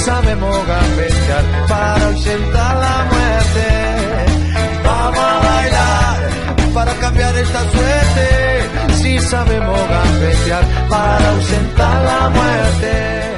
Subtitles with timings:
[0.00, 3.66] Sabemos gambetear para ausentar la muerte.
[4.84, 8.94] Vamos a bailar para cambiar esta suerte.
[8.94, 13.30] Si sabemos gambetear para ausentar la muerte.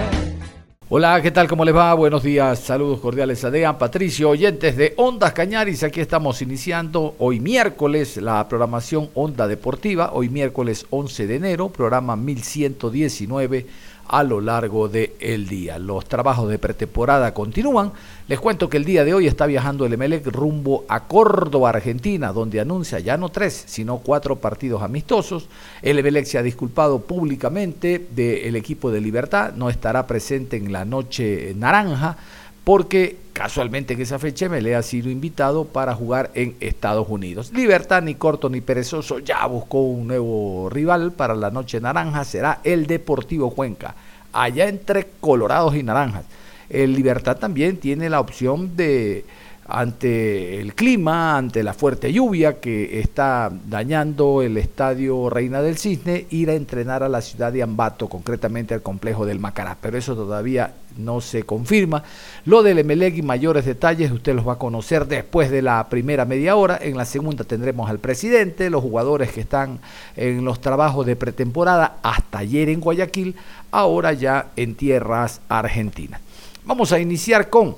[0.95, 1.49] Hola, ¿qué tal?
[1.49, 1.95] ¿Cómo les va?
[1.95, 5.83] Buenos días, saludos cordiales a Dean, Patricio, oyentes de Ondas Cañaris.
[5.85, 12.15] Aquí estamos iniciando hoy miércoles la programación Onda Deportiva, hoy miércoles 11 de enero, programa
[12.15, 13.67] 1119
[14.13, 15.79] a lo largo del día.
[15.79, 17.93] Los trabajos de pretemporada continúan.
[18.29, 22.31] Les cuento que el día de hoy está viajando el Emelec rumbo a Córdoba, Argentina,
[22.31, 25.49] donde anuncia ya no tres, sino cuatro partidos amistosos.
[25.81, 30.85] El Emelec se ha disculpado públicamente del equipo de Libertad, no estará presente en la
[30.85, 32.19] noche naranja
[32.65, 37.53] porque casualmente en esa fecha me le ha sido invitado para jugar en Estados Unidos.
[37.53, 42.61] Libertad ni corto ni perezoso ya buscó un nuevo rival para la noche naranja, será
[42.65, 43.95] el Deportivo Cuenca,
[44.33, 46.25] allá entre colorados y naranjas.
[46.69, 49.25] El Libertad también tiene la opción de
[49.65, 56.27] ante el clima, ante la fuerte lluvia que está dañando el estadio Reina del Cisne,
[56.31, 59.77] ir a entrenar a la ciudad de Ambato, concretamente al complejo del Macará.
[59.81, 62.03] Pero eso todavía no se confirma.
[62.45, 66.25] Lo del Emelec y mayores detalles usted los va a conocer después de la primera
[66.25, 66.79] media hora.
[66.81, 69.79] En la segunda tendremos al presidente, los jugadores que están
[70.17, 73.37] en los trabajos de pretemporada hasta ayer en Guayaquil,
[73.71, 76.21] ahora ya en tierras argentinas.
[76.65, 77.77] Vamos a iniciar con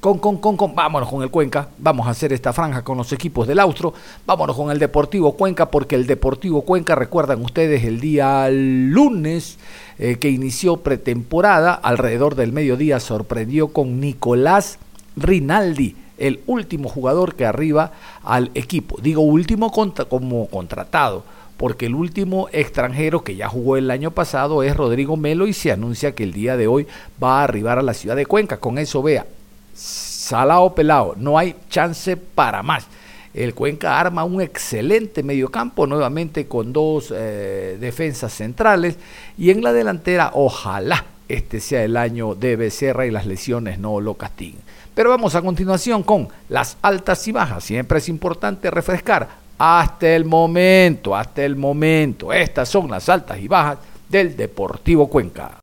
[0.00, 3.12] con, con, con, con, vámonos con el Cuenca, vamos a hacer esta franja con los
[3.12, 3.94] equipos del Austro,
[4.26, 9.58] vámonos con el Deportivo Cuenca, porque el Deportivo Cuenca, recuerdan ustedes, el día lunes
[9.98, 14.78] eh, que inició pretemporada, alrededor del mediodía sorprendió con Nicolás
[15.16, 17.92] Rinaldi, el último jugador que arriba
[18.22, 18.96] al equipo.
[19.00, 19.72] Digo último
[20.08, 21.24] como contratado,
[21.56, 25.70] porque el último extranjero que ya jugó el año pasado es Rodrigo Melo y se
[25.70, 26.86] anuncia que el día de hoy
[27.22, 28.56] va a arribar a la ciudad de Cuenca.
[28.58, 29.26] Con eso vea,
[29.74, 32.86] salado pelado, no hay chance para más.
[33.34, 38.96] El Cuenca arma un excelente mediocampo, nuevamente con dos eh, defensas centrales.
[39.38, 44.00] Y en la delantera, ojalá este sea el año de Becerra y las lesiones no
[44.00, 44.60] lo castiguen.
[44.94, 47.64] Pero vamos a continuación con las altas y bajas.
[47.64, 52.32] Siempre es importante refrescar hasta el momento, hasta el momento.
[52.32, 53.78] Estas son las altas y bajas
[54.10, 55.61] del Deportivo Cuenca.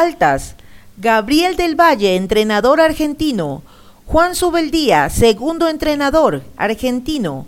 [0.00, 0.54] Altas.
[0.96, 3.62] Gabriel del Valle, entrenador argentino.
[4.06, 7.44] Juan Subeldía, segundo entrenador, argentino.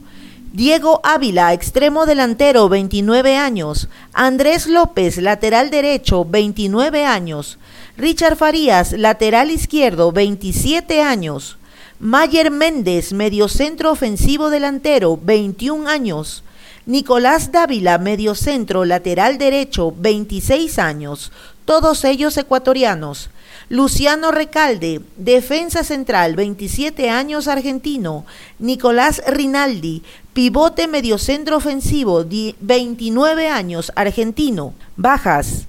[0.52, 3.88] Diego Ávila, extremo delantero, 29 años.
[4.12, 7.58] Andrés López, lateral derecho, 29 años.
[7.96, 11.56] Richard Farías, lateral izquierdo, 27 años.
[12.00, 16.44] Mayer Méndez, mediocentro ofensivo delantero, 21 años.
[16.84, 21.30] Nicolás Dávila, mediocentro lateral derecho, 26 años
[21.64, 23.30] todos ellos ecuatorianos.
[23.68, 28.26] Luciano Recalde, defensa central, 27 años argentino.
[28.58, 30.02] Nicolás Rinaldi,
[30.34, 34.74] pivote mediocentro ofensivo, 29 años argentino.
[34.96, 35.66] Bajas.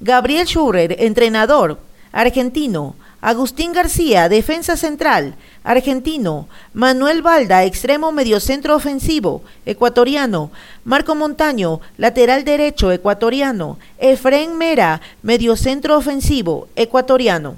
[0.00, 1.80] Gabriel Schurer, entrenador,
[2.12, 2.94] argentino.
[3.22, 6.48] Agustín García, defensa central, argentino.
[6.74, 10.50] Manuel Balda, extremo mediocentro ofensivo, ecuatoriano.
[10.84, 13.78] Marco Montaño, lateral derecho, ecuatoriano.
[13.98, 17.54] Efren Mera, mediocentro ofensivo, ecuatoriano.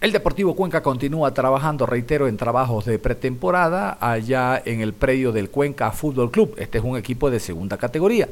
[0.00, 5.48] El Deportivo Cuenca continúa trabajando, reitero, en trabajos de pretemporada allá en el predio del
[5.48, 6.56] Cuenca Fútbol Club.
[6.58, 8.28] Este es un equipo de segunda categoría.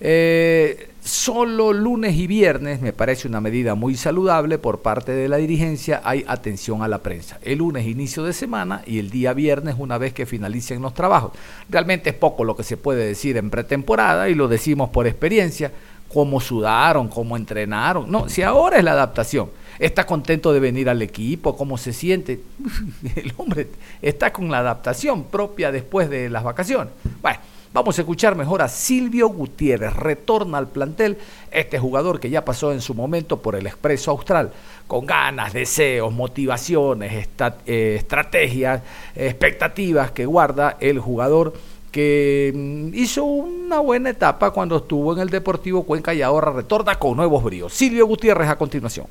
[0.00, 5.38] Eh, solo lunes y viernes me parece una medida muy saludable por parte de la
[5.38, 6.02] dirigencia.
[6.04, 7.38] Hay atención a la prensa.
[7.42, 11.32] El lunes inicio de semana y el día viernes una vez que finalicen los trabajos.
[11.70, 15.72] Realmente es poco lo que se puede decir en pretemporada y lo decimos por experiencia.
[16.12, 18.10] Cómo sudaron, cómo entrenaron.
[18.10, 19.50] No, si ahora es la adaptación.
[19.78, 22.40] Está contento de venir al equipo, cómo se siente.
[23.16, 23.68] El hombre
[24.02, 26.92] está con la adaptación propia después de las vacaciones.
[27.22, 27.38] Bueno
[27.72, 29.94] Vamos a escuchar mejor a Silvio Gutiérrez.
[29.94, 31.18] Retorna al plantel
[31.50, 34.52] este jugador que ya pasó en su momento por el Expreso Austral,
[34.86, 37.28] con ganas, deseos, motivaciones,
[37.66, 38.82] eh, estrategias,
[39.14, 41.52] expectativas que guarda el jugador
[41.92, 46.98] que mm, hizo una buena etapa cuando estuvo en el Deportivo Cuenca y ahora retorna
[46.98, 47.72] con nuevos bríos.
[47.74, 49.06] Silvio Gutiérrez a continuación.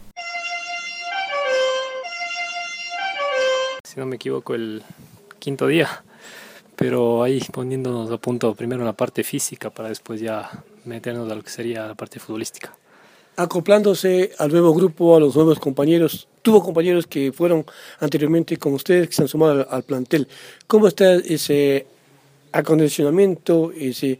[3.83, 4.83] Si no me equivoco, el
[5.39, 6.03] quinto día,
[6.77, 11.35] pero ahí poniéndonos a punto primero en la parte física para después ya meternos a
[11.35, 12.73] lo que sería la parte futbolística.
[13.35, 17.65] Acoplándose al nuevo grupo, a los nuevos compañeros, tuvo compañeros que fueron
[17.99, 20.27] anteriormente con ustedes, que se han sumado al, al plantel.
[20.65, 21.85] ¿Cómo está ese
[22.51, 24.17] acondicionamiento, ese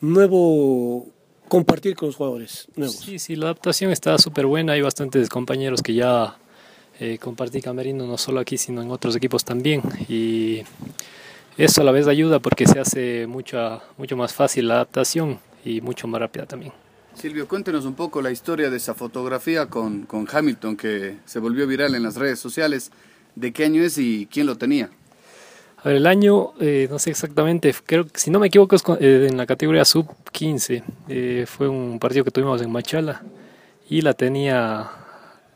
[0.00, 1.06] nuevo
[1.48, 2.96] compartir con los jugadores nuevos.
[2.96, 4.74] Sí, sí, la adaptación está súper buena.
[4.74, 6.36] Hay bastantes compañeros que ya
[7.00, 9.82] eh, compartí camerino, no solo aquí, sino en otros equipos también.
[10.08, 10.62] Y
[11.58, 15.80] eso a la vez ayuda porque se hace mucha, mucho más fácil la adaptación y
[15.80, 16.72] mucho más rápida también.
[17.14, 21.66] Silvio, cuéntenos un poco la historia de esa fotografía con, con Hamilton que se volvió
[21.66, 22.92] viral en las redes sociales.
[23.34, 24.88] ¿De qué año es y quién lo tenía?
[25.78, 28.82] A ver, el año, eh, no sé exactamente, creo que si no me equivoco es
[29.00, 30.82] eh, en la categoría sub-15.
[31.08, 33.22] Eh, fue un partido que tuvimos en Machala
[33.88, 34.88] y la tenía,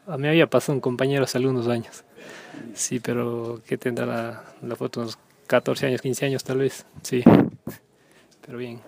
[0.06, 2.04] a mí había pasado un compañero hace algunos años.
[2.74, 5.00] Sí, pero ¿qué tendrá la, la foto?
[5.00, 5.18] Unos
[5.52, 6.86] 14 años, 15 años tal vez.
[7.02, 7.22] Sí,
[8.46, 8.80] pero bien.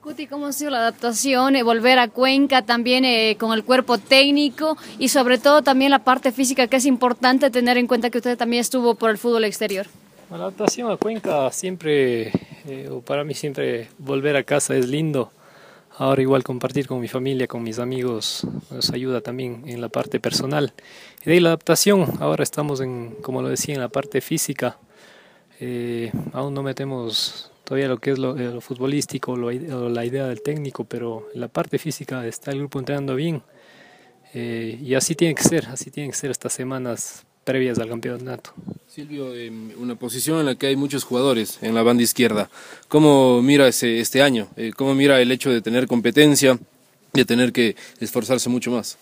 [0.00, 1.54] Cuti, ¿cómo ha sido la adaptación?
[1.64, 3.04] volver a Cuenca también
[3.38, 7.78] con el cuerpo técnico y sobre todo también la parte física que es importante tener
[7.78, 9.86] en cuenta que usted también estuvo por el fútbol exterior.
[10.30, 12.32] La adaptación a Cuenca siempre,
[12.66, 15.30] eh, o para mí siempre volver a casa es lindo.
[15.96, 20.18] Ahora igual compartir con mi familia, con mis amigos, nos ayuda también en la parte
[20.18, 20.72] personal.
[21.22, 24.76] Y de ahí la adaptación, ahora estamos en, como lo decía, en la parte física.
[25.60, 29.36] Eh, aún no metemos todavía lo que es lo, eh, futbolístico o
[29.88, 33.42] la idea del técnico, pero en la parte física está el grupo entrenando bien.
[34.34, 38.50] y así tiene que ser, así tienen que ser estas semanas previas al campeonato.
[38.88, 42.50] Silvio, en una posición en la que hay muchos jugadores en la banda izquierda,
[42.88, 44.48] ¿cómo mira ese, este año?
[44.56, 46.58] Eh, ¿Cómo mira el hecho de tener competencia,
[47.12, 48.96] de tener que esforzarse mucho más?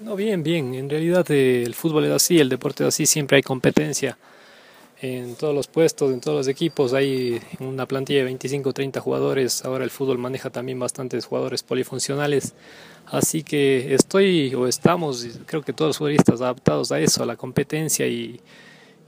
[0.00, 0.74] No, bien, bien.
[0.74, 4.16] En realidad eh, el fútbol es así, el deporte es así, siempre hay competencia
[5.00, 6.92] en todos los puestos, en todos los equipos.
[6.92, 9.64] Hay una plantilla de 25 o 30 jugadores.
[9.64, 12.54] Ahora el fútbol maneja también bastantes jugadores polifuncionales.
[13.06, 17.36] Así que estoy o estamos, creo que todos los futbolistas adaptados a eso, a la
[17.36, 18.40] competencia y,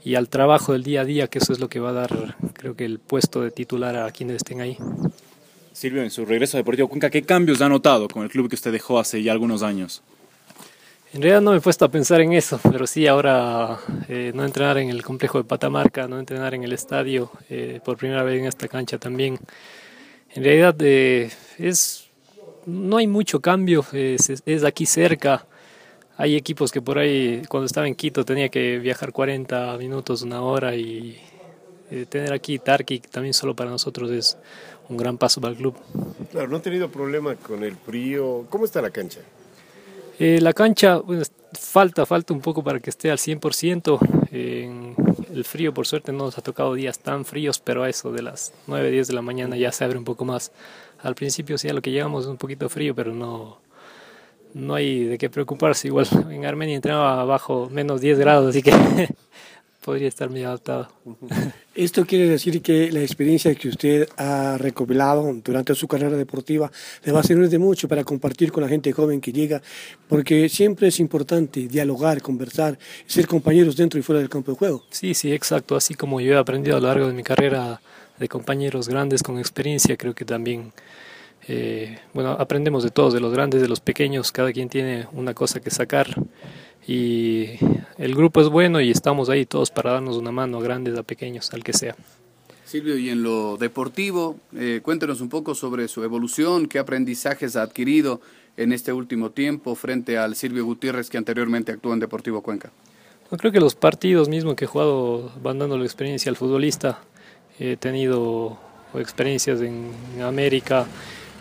[0.03, 2.35] y al trabajo del día a día, que eso es lo que va a dar,
[2.53, 4.77] creo que el puesto de titular a quienes estén ahí.
[5.73, 8.55] Silvio, en su regreso a Deportivo Cuenca, ¿qué cambios ha notado con el club que
[8.55, 10.01] usted dejó hace ya algunos años?
[11.13, 14.45] En realidad no me he puesto a pensar en eso, pero sí ahora eh, no
[14.45, 18.39] entrenar en el complejo de Patamarca, no entrenar en el estadio, eh, por primera vez
[18.39, 19.37] en esta cancha también.
[20.33, 22.09] En realidad eh, es
[22.65, 25.45] no hay mucho cambio, es, es, aquí cerca.
[26.17, 30.41] Hay equipos que por ahí, cuando estaba en Quito, tenía que viajar 40 minutos, una
[30.41, 31.19] hora y
[31.89, 34.37] eh, tener aquí Tarqui también solo para nosotros es
[34.87, 35.75] un gran paso para el club.
[36.31, 38.45] Claro, no ha tenido problema con el frío.
[38.49, 39.19] ¿Cómo está la cancha?
[40.23, 41.01] Eh, la cancha,
[41.59, 43.97] falta, falta un poco para que esté al 100%.
[44.31, 44.93] Eh,
[45.33, 48.21] el frío, por suerte, no nos ha tocado días tan fríos, pero a eso de
[48.21, 50.51] las 9, 10 de la mañana ya se abre un poco más.
[51.01, 53.61] Al principio sí, a lo que llegamos es un poquito frío, pero no,
[54.53, 55.87] no hay de qué preocuparse.
[55.87, 58.73] Igual en Armenia entraba abajo menos 10 grados, así que
[59.83, 60.89] podría estar muy adaptado.
[61.73, 66.69] Esto quiere decir que la experiencia que usted ha recopilado durante su carrera deportiva
[67.05, 69.61] le va a servir de mucho para compartir con la gente joven que llega,
[70.09, 74.83] porque siempre es importante dialogar, conversar, ser compañeros dentro y fuera del campo de juego.
[74.89, 75.77] Sí, sí, exacto.
[75.77, 77.81] Así como yo he aprendido a lo largo de mi carrera
[78.19, 80.73] de compañeros grandes con experiencia, creo que también,
[81.47, 85.33] eh, bueno, aprendemos de todos, de los grandes, de los pequeños, cada quien tiene una
[85.33, 86.17] cosa que sacar
[86.87, 87.49] y
[87.97, 91.53] el grupo es bueno y estamos ahí todos para darnos una mano, grandes a pequeños,
[91.53, 91.95] al que sea.
[92.65, 97.63] Silvio, y en lo deportivo, eh, cuéntenos un poco sobre su evolución, qué aprendizajes ha
[97.63, 98.21] adquirido
[98.55, 102.71] en este último tiempo frente al Silvio Gutiérrez que anteriormente actuó en Deportivo Cuenca.
[103.29, 107.01] creo que los partidos mismos que he jugado van dando la experiencia al futbolista.
[107.59, 108.57] He tenido
[108.95, 110.87] experiencias en América,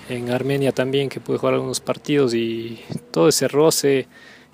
[0.08, 2.80] en Armenia también, que pude jugar algunos partidos y
[3.10, 4.08] todo ese roce,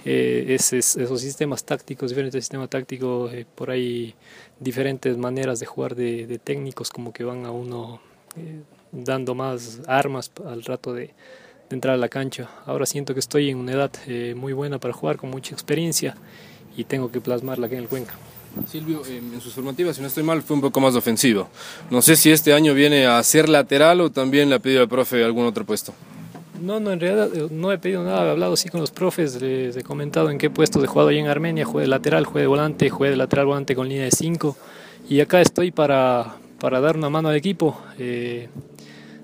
[0.09, 4.15] eh, esos sistemas tácticos, diferentes sistemas tácticos, eh, por ahí
[4.61, 8.01] diferentes maneras de jugar de, técnicos, como que van a uno
[8.37, 8.61] eh,
[8.93, 12.49] dando más armas al rato de, de, entrar a la cancha.
[12.67, 13.91] Ahora siento que estoy en una edad
[14.37, 16.17] muy buena para jugar, con mucha experiencia
[16.77, 18.15] y tengo que plasmarla aquí en el Cuenca.
[18.71, 21.49] Silvio, en sus formativas, si no estoy mal, fue un poco más ofensivo.
[21.91, 24.89] No sé si este año viene a ser lateral o también le ha pedido al
[24.89, 25.93] profe algún otro puesto.
[26.61, 29.41] No, no, en realidad eh, no he pedido nada, he hablado sí con los profes,
[29.41, 32.43] les he comentado en qué puesto he jugado ahí en Armenia, jugué de lateral, jugué
[32.43, 34.57] de volante, jugué de lateral volante con línea de 5
[35.09, 37.81] y acá estoy para, para dar una mano al equipo.
[37.99, 38.49] Eh,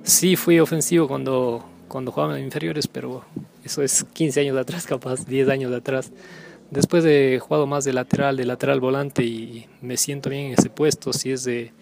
[0.03, 3.25] sí fui ofensivo cuando, cuando jugaba en inferiores, pero
[3.65, 6.13] eso es 15 años atrás, capaz, 10 años atrás.
[6.71, 10.71] Después de jugado más de lateral, de lateral volante y me siento bien en ese
[10.71, 11.73] puesto, si es de,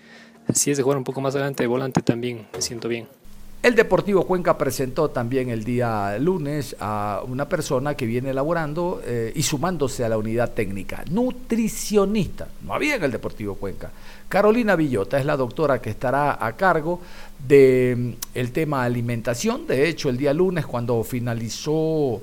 [0.52, 3.20] si es de jugar un poco más adelante de volante también me siento bien.
[3.62, 9.33] El Deportivo Cuenca presentó también el día lunes a una persona que viene elaborando eh,
[9.35, 12.49] y sumándose a la unidad técnica, nutricionista.
[12.64, 13.90] No había en el Deportivo Cuenca.
[14.31, 17.02] Carolina Villota es la doctora que estará a cargo
[17.47, 19.67] del mm, tema alimentación.
[19.67, 22.23] De hecho, el día lunes, cuando finalizó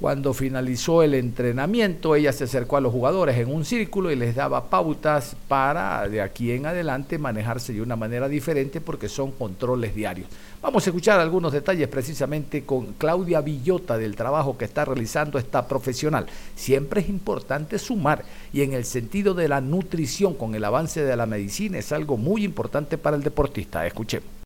[0.00, 4.34] cuando finalizó el entrenamiento, ella se acercó a los jugadores en un círculo y les
[4.34, 9.94] daba pautas para de aquí en adelante manejarse de una manera diferente porque son controles
[9.94, 10.26] diarios.
[10.60, 15.68] Vamos a escuchar algunos detalles precisamente con Claudia Villota del trabajo que está realizando esta
[15.68, 16.26] profesional.
[16.56, 21.16] Siempre es importante sumar y en el sentido de la nutrición con el avance de
[21.16, 23.86] la medicina es algo muy importante para el deportista.
[23.86, 24.43] Escuchemos.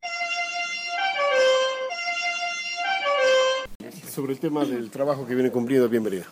[4.18, 5.88] Sobre el tema del trabajo que viene cumpliendo.
[5.88, 6.24] Bienvenida.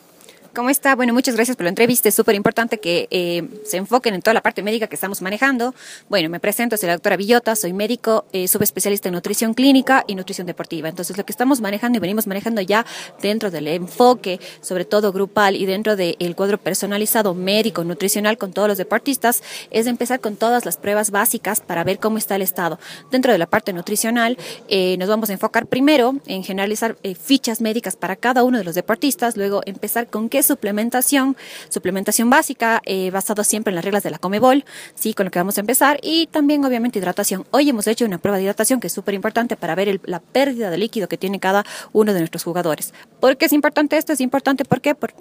[0.57, 0.97] ¿Cómo está?
[0.97, 2.09] Bueno, muchas gracias por la entrevista.
[2.09, 5.75] Es súper importante que eh, se enfoquen en toda la parte médica que estamos manejando.
[6.09, 10.15] Bueno, me presento, soy la doctora Villota, soy médico, eh, subespecialista en nutrición clínica y
[10.15, 10.89] nutrición deportiva.
[10.89, 12.87] Entonces, lo que estamos manejando y venimos manejando ya
[13.21, 18.67] dentro del enfoque, sobre todo grupal y dentro del cuadro personalizado médico, nutricional con todos
[18.67, 22.79] los deportistas, es empezar con todas las pruebas básicas para ver cómo está el estado.
[23.11, 27.61] Dentro de la parte nutricional, eh, nos vamos a enfocar primero en generalizar eh, fichas
[27.61, 31.37] médicas para cada uno de los deportistas, luego empezar con qué suplementación,
[31.69, 35.39] suplementación básica, eh, basado siempre en las reglas de la Comebol, sí, con lo que
[35.39, 37.45] vamos a empezar, y también obviamente hidratación.
[37.51, 40.71] Hoy hemos hecho una prueba de hidratación que es súper importante para ver la pérdida
[40.71, 42.95] de líquido que tiene cada uno de nuestros jugadores.
[43.21, 44.13] ¿Por qué es importante esto?
[44.13, 45.13] Es importante porque por,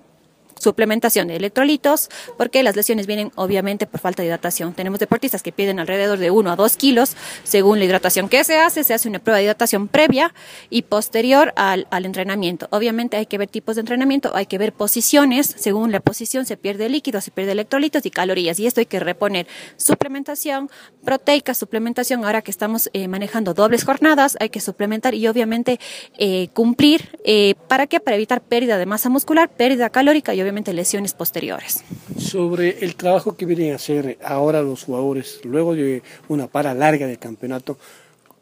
[0.60, 4.74] suplementación de electrolitos, porque las lesiones vienen obviamente por falta de hidratación.
[4.74, 8.58] Tenemos deportistas que piden alrededor de 1 a 2 kilos según la hidratación que se
[8.58, 8.84] hace.
[8.84, 10.34] Se hace una prueba de hidratación previa
[10.70, 12.68] y posterior al, al entrenamiento.
[12.72, 15.54] Obviamente hay que ver tipos de entrenamiento, hay que ver posiciones.
[15.58, 18.60] Según la posición se pierde líquido, se pierde electrolitos y calorías.
[18.60, 19.48] Y esto hay que reponer.
[19.78, 20.70] Suplementación
[21.04, 22.26] proteica, suplementación.
[22.26, 25.80] Ahora que estamos eh, manejando dobles jornadas, hay que suplementar y obviamente
[26.18, 27.20] eh, cumplir.
[27.24, 28.00] Eh, ¿Para qué?
[28.00, 31.84] Para evitar pérdida de masa muscular, pérdida calórica y obviamente lesiones posteriores.
[32.18, 37.08] Sobre el trabajo que vienen a hacer ahora los jugadores, luego de una para larga
[37.08, 37.80] del campeonato,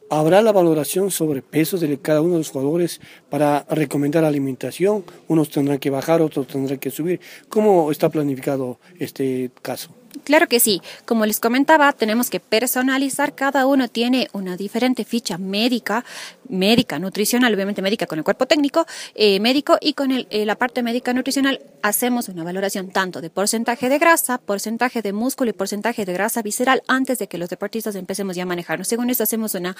[0.09, 5.05] ¿habrá la valoración sobre pesos de cada uno de los jugadores para recomendar alimentación?
[5.29, 7.21] Unos tendrán que bajar, otros tendrán que subir.
[7.47, 9.95] ¿Cómo está planificado este caso?
[10.23, 10.81] Claro que sí.
[11.05, 13.33] Como les comentaba, tenemos que personalizar.
[13.33, 16.05] Cada uno tiene una diferente ficha médica,
[16.47, 20.55] médica, nutricional, obviamente médica con el cuerpo técnico, eh, médico y con el, eh, la
[20.55, 25.53] parte médica nutricional hacemos una valoración tanto de porcentaje de grasa, porcentaje de músculo y
[25.53, 28.87] porcentaje de grasa visceral antes de que los deportistas empecemos ya a manejarnos.
[28.87, 29.75] Según esto hacemos una,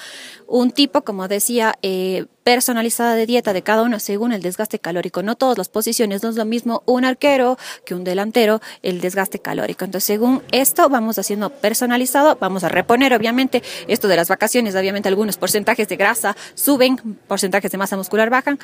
[0.46, 5.22] un tipo, como decía, eh, personalizada de dieta de cada uno según el desgaste calórico.
[5.22, 9.38] No todas las posiciones, no es lo mismo un arquero que un delantero, el desgaste
[9.38, 9.84] calórico.
[9.84, 15.08] Entonces, según esto, vamos haciendo personalizado, vamos a reponer, obviamente, esto de las vacaciones, obviamente
[15.08, 18.58] algunos porcentajes de grasa suben, porcentajes de masa muscular bajan.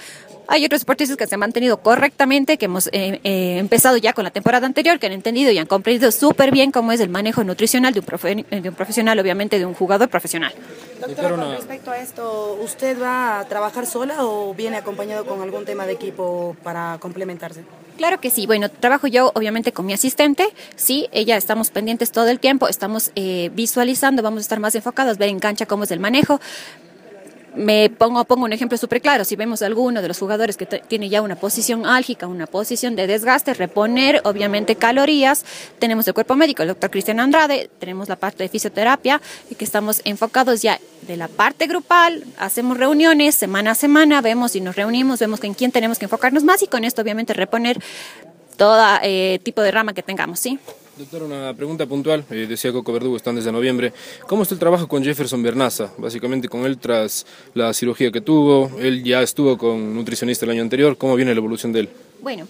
[0.49, 4.25] Hay otros deportistas que se han mantenido correctamente, que hemos eh, eh, empezado ya con
[4.25, 7.45] la temporada anterior, que han entendido y han comprendido súper bien cómo es el manejo
[7.45, 10.53] nutricional de un, de un profesional, obviamente de un jugador profesional.
[11.01, 15.65] Doctora, con respecto a esto, ¿usted va a trabajar sola o viene acompañado con algún
[15.65, 17.63] tema de equipo para complementarse?
[18.01, 18.47] Claro que sí.
[18.47, 20.49] Bueno, trabajo yo obviamente con mi asistente.
[20.75, 25.19] Sí, ella estamos pendientes todo el tiempo, estamos eh, visualizando, vamos a estar más enfocados,
[25.19, 26.41] ver en cancha cómo es el manejo.
[27.55, 29.25] Me pongo, pongo un ejemplo súper claro.
[29.25, 32.95] Si vemos a alguno de los jugadores que tiene ya una posición álgica, una posición
[32.95, 35.45] de desgaste, reponer obviamente calorías.
[35.79, 39.65] Tenemos el cuerpo médico, el doctor Cristian Andrade, tenemos la parte de fisioterapia, y que
[39.65, 42.25] estamos enfocados ya de la parte grupal.
[42.39, 46.45] Hacemos reuniones semana a semana, vemos y nos reunimos, vemos en quién tenemos que enfocarnos
[46.45, 47.83] más y con esto obviamente reponer
[48.57, 50.59] todo eh, tipo de rama que tengamos, ¿sí?
[51.01, 52.27] Doctor, una pregunta puntual.
[52.29, 53.95] Eh, decía Coco Verdugo, están desde noviembre.
[54.27, 55.91] ¿Cómo está el trabajo con Jefferson Bernaza?
[55.97, 58.71] Básicamente con él tras la cirugía que tuvo.
[58.79, 60.99] Él ya estuvo con nutricionista el año anterior.
[60.99, 61.89] ¿Cómo viene la evolución de él?
[62.21, 62.47] Bueno,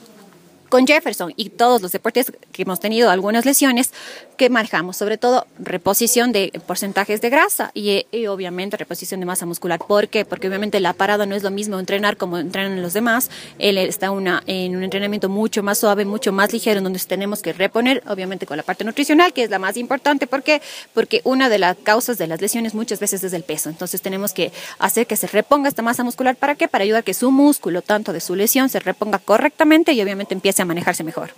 [0.70, 3.92] con Jefferson y todos los deportes que hemos tenido algunas lesiones
[4.38, 9.78] que manejamos, sobre todo reposición de porcentajes de grasa y, obviamente reposición de masa muscular.
[9.86, 10.24] ¿Por qué?
[10.24, 13.30] Porque obviamente la parada no es lo mismo entrenar como entrenan los demás.
[13.58, 17.52] Él está una, en un entrenamiento mucho más suave, mucho más ligero, donde tenemos que
[17.52, 20.26] reponer, obviamente con la parte nutricional, que es la más importante.
[20.26, 20.62] ¿Por qué?
[20.94, 23.68] Porque una de las causas de las lesiones muchas veces es el peso.
[23.68, 26.36] Entonces tenemos que hacer que se reponga esta masa muscular.
[26.36, 26.68] ¿Para qué?
[26.68, 30.32] Para ayudar a que su músculo, tanto de su lesión, se reponga correctamente y obviamente
[30.32, 31.30] empiece a manejarse mejor.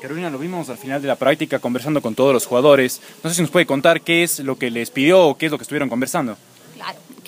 [0.00, 3.00] Carolina, lo vimos al final de la práctica conversando con todos los jugadores.
[3.22, 5.52] No sé si nos puede contar qué es lo que les pidió o qué es
[5.52, 6.36] lo que estuvieron conversando.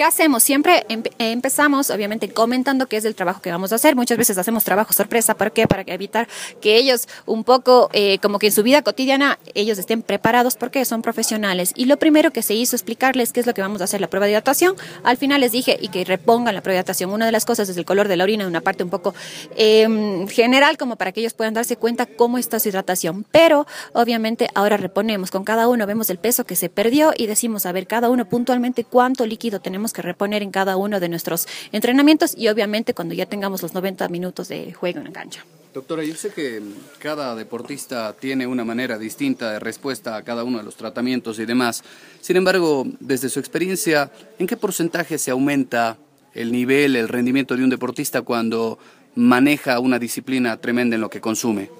[0.02, 0.42] ¿Qué hacemos?
[0.42, 0.84] Siempre
[1.18, 3.94] empezamos, obviamente, comentando qué es el trabajo que vamos a hacer.
[3.94, 5.34] Muchas veces hacemos trabajo sorpresa.
[5.36, 5.68] ¿Por qué?
[5.68, 6.26] Para evitar
[6.60, 10.84] que ellos un poco, eh, como que en su vida cotidiana, ellos estén preparados porque
[10.86, 11.72] son profesionales.
[11.76, 14.08] Y lo primero que se hizo explicarles qué es lo que vamos a hacer, la
[14.08, 14.74] prueba de hidratación.
[15.04, 17.12] Al final les dije y que repongan la prueba de hidratación.
[17.12, 19.14] Una de las cosas es el color de la orina, una parte un poco
[19.54, 23.24] em, general, como para que ellos puedan darse cuenta cómo está su hidratación.
[23.30, 27.66] Pero, obviamente, ahora reponemos con cada uno, vemos el peso que se perdió y decimos,
[27.66, 31.46] a ver, cada uno puntualmente cuánto líquido tenemos que reponer en cada uno de nuestros
[31.72, 35.44] entrenamientos y obviamente cuando ya tengamos los 90 minutos de juego en la cancha.
[35.74, 36.60] Doctora, yo sé que
[36.98, 41.46] cada deportista tiene una manera distinta de respuesta a cada uno de los tratamientos y
[41.46, 41.82] demás.
[42.20, 45.96] Sin embargo, desde su experiencia, ¿en qué porcentaje se aumenta
[46.34, 48.78] el nivel, el rendimiento de un deportista cuando
[49.14, 51.70] maneja una disciplina tremenda en lo que consume?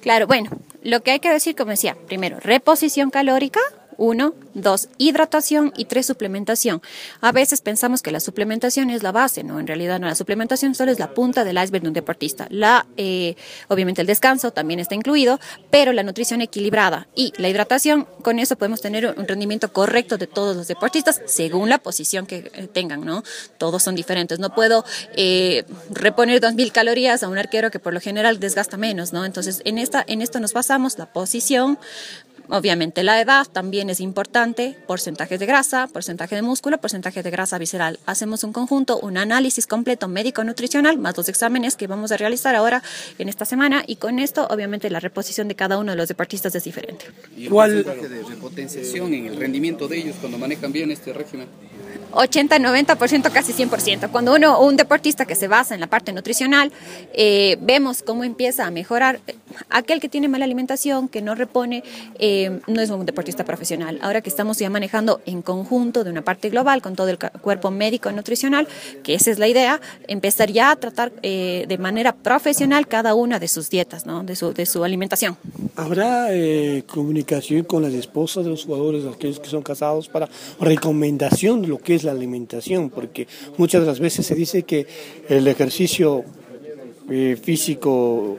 [0.00, 0.50] Claro, bueno,
[0.82, 3.60] lo que hay que decir, como decía, primero, reposición calórica,
[3.96, 6.82] uno, dos, hidratación y tres, suplementación.
[7.20, 9.60] A veces pensamos que la suplementación es la base, ¿no?
[9.60, 12.46] En realidad no, la suplementación solo es la punta del iceberg de un deportista.
[12.50, 13.36] La, eh,
[13.68, 18.56] obviamente el descanso también está incluido, pero la nutrición equilibrada y la hidratación, con eso
[18.56, 23.04] podemos tener un rendimiento correcto de todos los deportistas según la posición que eh, tengan,
[23.04, 23.22] ¿no?
[23.58, 24.38] Todos son diferentes.
[24.38, 24.84] No puedo
[25.16, 29.24] eh, reponer 2.000 calorías a un arquero que por lo general desgasta menos, ¿no?
[29.24, 31.78] Entonces, en, esta, en esto nos basamos, la posición,
[32.48, 37.58] Obviamente la edad también es importante, porcentajes de grasa, porcentaje de músculo, porcentaje de grasa
[37.58, 37.98] visceral.
[38.06, 42.82] Hacemos un conjunto, un análisis completo médico-nutricional, más los exámenes que vamos a realizar ahora
[43.18, 46.54] en esta semana y con esto obviamente la reposición de cada uno de los deportistas
[46.54, 47.06] es diferente.
[47.36, 51.48] ¿Y el porcentaje de repotenciación en el rendimiento de ellos cuando manejan bien este régimen?
[52.12, 54.10] 80, 90%, casi 100%.
[54.10, 56.72] Cuando uno, un deportista que se basa en la parte nutricional,
[57.12, 59.20] eh, vemos cómo empieza a mejorar.
[59.70, 61.82] Aquel que tiene mala alimentación, que no repone,
[62.18, 63.98] eh, no es un deportista profesional.
[64.02, 67.70] Ahora que estamos ya manejando en conjunto de una parte global con todo el cuerpo
[67.70, 68.68] médico nutricional,
[69.02, 73.38] que esa es la idea, empezar ya a tratar eh, de manera profesional cada una
[73.38, 74.22] de sus dietas, ¿no?
[74.24, 75.36] de, su, de su alimentación.
[75.76, 76.28] ¿Habrá
[76.86, 80.28] comunicación con las esposas de los jugadores, aquellos que son casados, para
[80.60, 84.86] recomendación de lo que es la alimentación, porque muchas de las veces se dice que
[85.28, 86.24] el ejercicio
[87.08, 88.38] eh, físico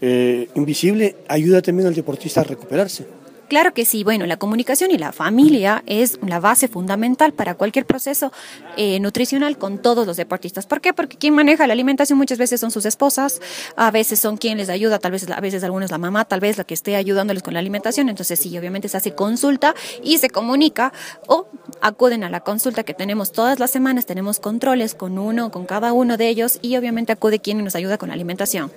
[0.00, 3.06] eh, invisible ayuda también al deportista a recuperarse.
[3.48, 7.84] Claro que sí, bueno, la comunicación y la familia es la base fundamental para cualquier
[7.84, 8.32] proceso
[8.76, 10.66] eh, nutricional con todos los deportistas.
[10.66, 10.94] ¿Por qué?
[10.94, 13.40] Porque quien maneja la alimentación muchas veces son sus esposas,
[13.76, 16.56] a veces son quien les ayuda, tal vez a veces algunos la mamá, tal vez
[16.56, 18.08] la que esté ayudándoles con la alimentación.
[18.08, 20.92] Entonces sí, obviamente se hace consulta y se comunica
[21.26, 21.46] o
[21.82, 25.92] acuden a la consulta que tenemos todas las semanas, tenemos controles con uno, con cada
[25.92, 28.72] uno de ellos y obviamente acude quien nos ayuda con la alimentación.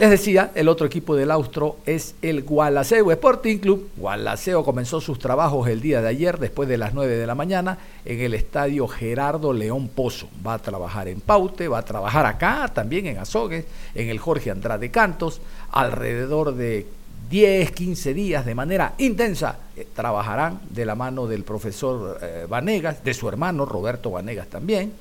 [0.00, 3.90] Les decía, el otro equipo del Austro es el Gualaceo Sporting Club.
[3.98, 7.76] Gualaceo comenzó sus trabajos el día de ayer, después de las 9 de la mañana,
[8.06, 10.26] en el estadio Gerardo León Pozo.
[10.46, 14.50] Va a trabajar en Paute, va a trabajar acá, también en Azogues, en el Jorge
[14.50, 16.86] Andrade Cantos, alrededor de
[17.28, 19.58] 10, 15 días de manera intensa.
[19.76, 24.94] Eh, trabajarán de la mano del profesor eh, Vanegas, de su hermano Roberto Vanegas también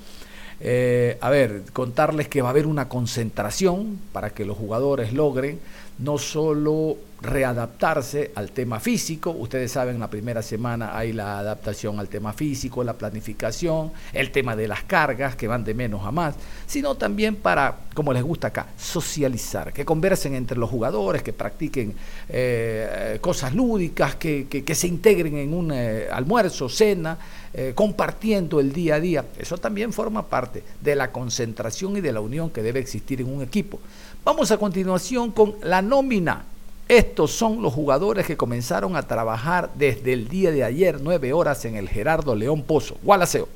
[0.61, 5.59] eh, a ver, contarles que va a haber una concentración para que los jugadores logren
[5.97, 12.07] no solo readaptarse al tema físico, ustedes saben, la primera semana hay la adaptación al
[12.07, 16.35] tema físico, la planificación, el tema de las cargas que van de menos a más,
[16.65, 21.93] sino también para, como les gusta acá, socializar, que conversen entre los jugadores, que practiquen
[22.29, 27.17] eh, cosas lúdicas, que, que, se integren en un eh, almuerzo, cena,
[27.53, 29.25] eh, compartiendo el día a día.
[29.37, 33.33] Eso también forma parte de la concentración y de la unión que debe existir en
[33.33, 33.79] un equipo.
[34.23, 36.45] Vamos a continuación con la nómina.
[36.89, 41.63] Estos son los jugadores que comenzaron a trabajar desde el día de ayer, nueve horas,
[41.65, 42.97] en el Gerardo León Pozo.
[43.03, 43.47] Gualaceo.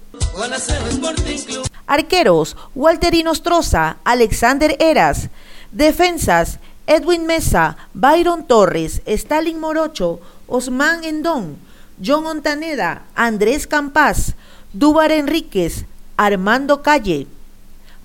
[1.88, 5.30] Arqueros, Walter Inostroza, Alexander Eras.
[5.72, 11.58] Defensas, Edwin Mesa, Byron Torres, Stalin Morocho, Osman Endón.
[12.06, 14.36] John Ontaneda, Andrés Campás,
[14.74, 15.86] Dúbar Enríquez,
[16.18, 17.26] Armando Calle.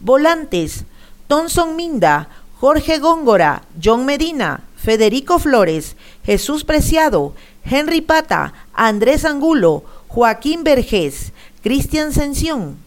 [0.01, 0.85] Volantes,
[1.27, 10.65] Thomson Minda, Jorge Góngora, John Medina, Federico Flores, Jesús Preciado, Henry Pata, Andrés Angulo, Joaquín
[10.65, 12.79] Vergés, Cristian Sención.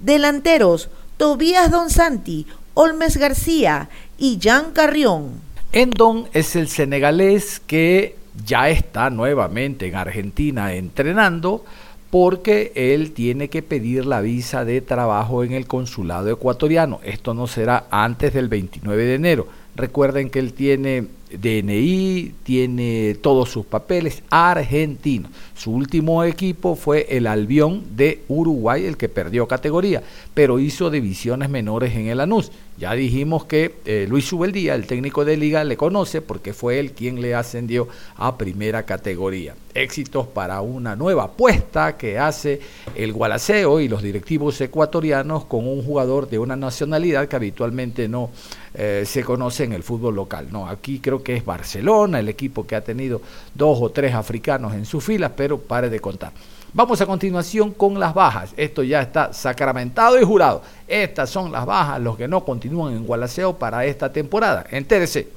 [0.00, 3.88] Delanteros, Tobías Don Santi, Olmes García
[4.18, 5.42] y Jan Carrión.
[5.70, 11.64] Endon es el senegalés que ya está nuevamente en Argentina entrenando
[12.10, 16.98] porque él tiene que pedir la visa de trabajo en el consulado ecuatoriano.
[17.04, 19.46] Esto no será antes del 29 de enero.
[19.76, 25.32] Recuerden que él tiene DNI, tiene todos sus papeles argentinos.
[25.54, 31.50] Su último equipo fue el Albión de Uruguay, el que perdió categoría, pero hizo divisiones
[31.50, 32.52] menores en el Anus.
[32.76, 36.92] Ya dijimos que eh, Luis Subeldía, el técnico de liga, le conoce porque fue él
[36.92, 39.54] quien le ascendió a primera categoría.
[39.74, 42.60] Éxitos para una nueva apuesta que hace
[42.96, 48.30] el Gualaceo y los directivos ecuatorianos con un jugador de una nacionalidad que habitualmente no
[48.74, 50.48] eh, se conoce en el fútbol local.
[50.50, 53.20] No, aquí creo que es Barcelona, el equipo que ha tenido
[53.54, 56.32] dos o tres africanos en sus filas, pero pare de contar.
[56.76, 58.50] Vamos a continuación con las bajas.
[58.56, 60.60] Esto ya está sacramentado y jurado.
[60.88, 64.66] Estas son las bajas, los que no continúan en Gualaceo para esta temporada.
[64.68, 65.28] Entérese.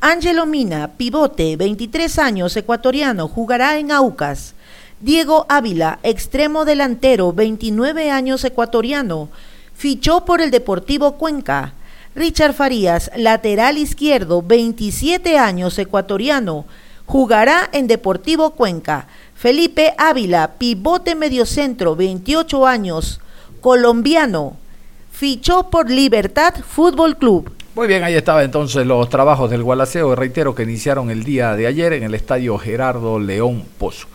[0.00, 4.56] Ángelo Mina, pivote, 23 años, ecuatoriano, jugará en Aucas.
[4.98, 9.28] Diego Ávila, extremo delantero, 29 años, ecuatoriano,
[9.74, 11.74] fichó por el Deportivo Cuenca.
[12.14, 16.64] Richard Farías, lateral izquierdo, 27 años, ecuatoriano,
[17.06, 19.08] jugará en Deportivo Cuenca.
[19.34, 23.20] Felipe Ávila, pivote mediocentro, 28 años,
[23.60, 24.56] colombiano,
[25.10, 27.52] fichó por Libertad Fútbol Club.
[27.74, 31.66] Muy bien, ahí estaba entonces los trabajos del Gualaceo, reitero que iniciaron el día de
[31.66, 34.06] ayer en el estadio Gerardo León Pozo.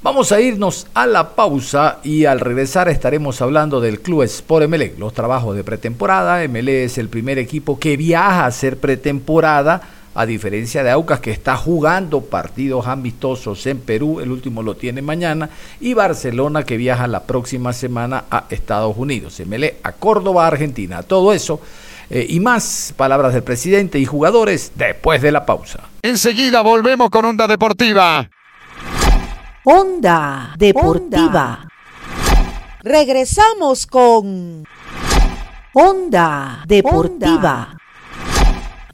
[0.00, 4.96] Vamos a irnos a la pausa y al regresar estaremos hablando del Club Sport Emelec,
[4.96, 6.44] los trabajos de pretemporada.
[6.44, 9.82] Emelec es el primer equipo que viaja a hacer pretemporada
[10.14, 15.02] a diferencia de Aucas que está jugando partidos amistosos en Perú, el último lo tiene
[15.02, 21.02] mañana, y Barcelona que viaja la próxima semana a Estados Unidos, MLE a Córdoba, Argentina.
[21.02, 21.60] Todo eso
[22.08, 25.88] eh, y más palabras del presidente y jugadores después de la pausa.
[26.02, 28.30] Enseguida volvemos con Onda Deportiva.
[29.70, 31.68] Onda Deportiva.
[32.82, 34.64] Regresamos con
[35.74, 37.76] Onda Deportiva.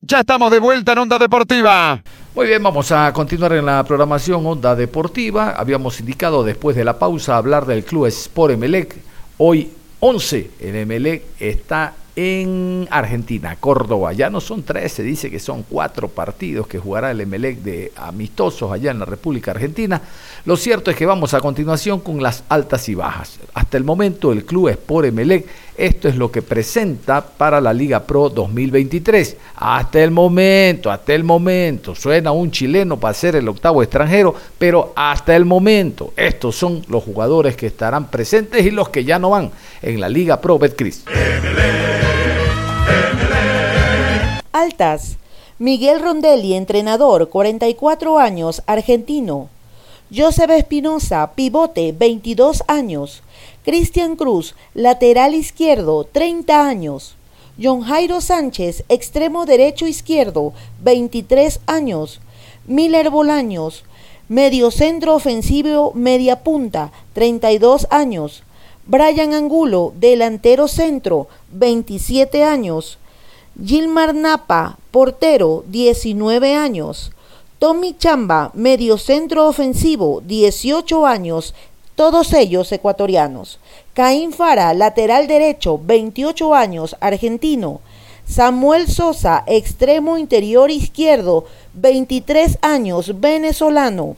[0.01, 2.03] Ya estamos de vuelta en Onda Deportiva.
[2.35, 5.51] Muy bien, vamos a continuar en la programación Onda Deportiva.
[5.51, 8.97] Habíamos indicado después de la pausa hablar del club Sport Emelec.
[9.39, 14.13] Hoy 11 en Emelec está en Argentina, Córdoba.
[14.13, 17.93] Ya no son tres, se dice que son cuatro partidos que jugará el Emelec de
[17.97, 20.01] amistosos allá en la República Argentina.
[20.45, 23.39] Lo cierto es que vamos a continuación con las altas y bajas.
[23.55, 25.47] Hasta el momento el club Sport Emelec,
[25.77, 29.37] esto es lo que presenta para la Liga Pro 2023.
[29.57, 34.93] Hasta el momento, hasta el momento, suena un chileno para ser el octavo extranjero, pero
[34.95, 39.31] hasta el momento, estos son los jugadores que estarán presentes y los que ya no
[39.31, 39.51] van
[39.83, 41.05] en la Liga Pro Betcris.
[44.53, 45.17] Altas.
[45.59, 49.49] Miguel Rondelli, entrenador, 44 años, argentino.
[50.15, 53.23] Joseph Espinosa, pivote, 22 años.
[53.65, 57.17] Cristian Cruz, lateral izquierdo, 30 años.
[57.61, 62.21] John Jairo Sánchez, extremo derecho izquierdo, 23 años.
[62.67, 63.85] Miller Bolaños,
[64.29, 68.44] mediocentro ofensivo, media punta, 32 años.
[68.87, 72.99] Brian Angulo, delantero centro, 27 años.
[73.65, 77.11] Gilmar Napa, portero, 19 años.
[77.59, 81.55] Tommy Chamba, mediocentro ofensivo, 18 años,
[81.95, 83.59] todos ellos ecuatorianos.
[83.95, 87.81] Caín Fara, lateral derecho, 28 años, argentino.
[88.27, 94.17] Samuel Sosa, extremo interior izquierdo, 23 años, venezolano.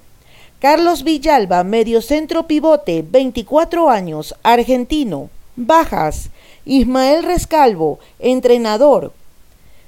[0.69, 5.31] Carlos Villalba, mediocentro pivote, 24 años, argentino.
[5.55, 6.31] Bajas.
[6.65, 9.13] Ismael Rescalvo, entrenador,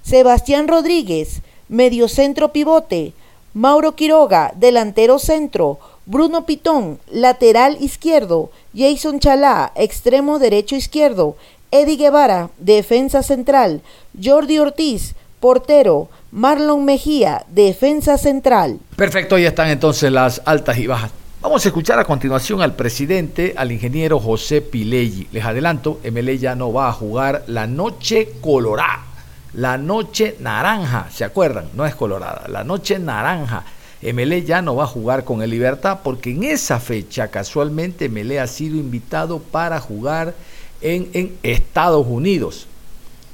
[0.03, 3.13] Sebastián Rodríguez, mediocentro pivote,
[3.55, 11.37] Mauro Quiroga, delantero centro, Bruno Pitón, lateral izquierdo, Jason Chalá, extremo derecho izquierdo,
[11.73, 13.83] Eddie Guevara, defensa central,
[14.15, 18.79] Jordi Ortiz, portero, Marlon Mejía, defensa central.
[18.97, 21.11] Perfecto, ya están entonces las altas y bajas.
[21.41, 25.29] Vamos a escuchar a continuación al presidente, al ingeniero José Pileggi.
[25.33, 29.09] Les adelanto, MLE ya no va a jugar la noche colorada
[29.55, 31.69] la noche naranja, ¿se acuerdan?
[31.75, 33.65] No es colorada, la noche naranja.
[34.01, 38.39] MLE ya no va a jugar con el Libertad porque en esa fecha casualmente MLE
[38.39, 40.35] ha sido invitado para jugar
[40.81, 42.68] en, en Estados Unidos.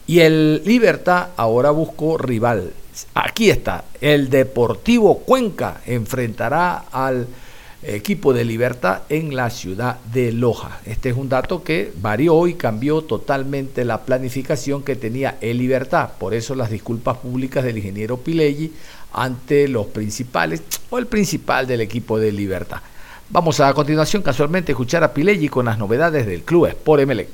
[0.07, 2.73] Y el Libertad ahora buscó rival.
[3.15, 7.27] Aquí está, el Deportivo Cuenca enfrentará al
[7.83, 10.81] equipo de Libertad en la ciudad de Loja.
[10.87, 16.11] Este es un dato que varió y cambió totalmente la planificación que tenía el Libertad.
[16.19, 18.73] Por eso las disculpas públicas del ingeniero Pileggi
[19.13, 22.81] ante los principales o el principal del equipo de Libertad.
[23.31, 27.29] Vamos a, a continuación casualmente escuchar a Pileggi con las novedades del club Sport Emelec.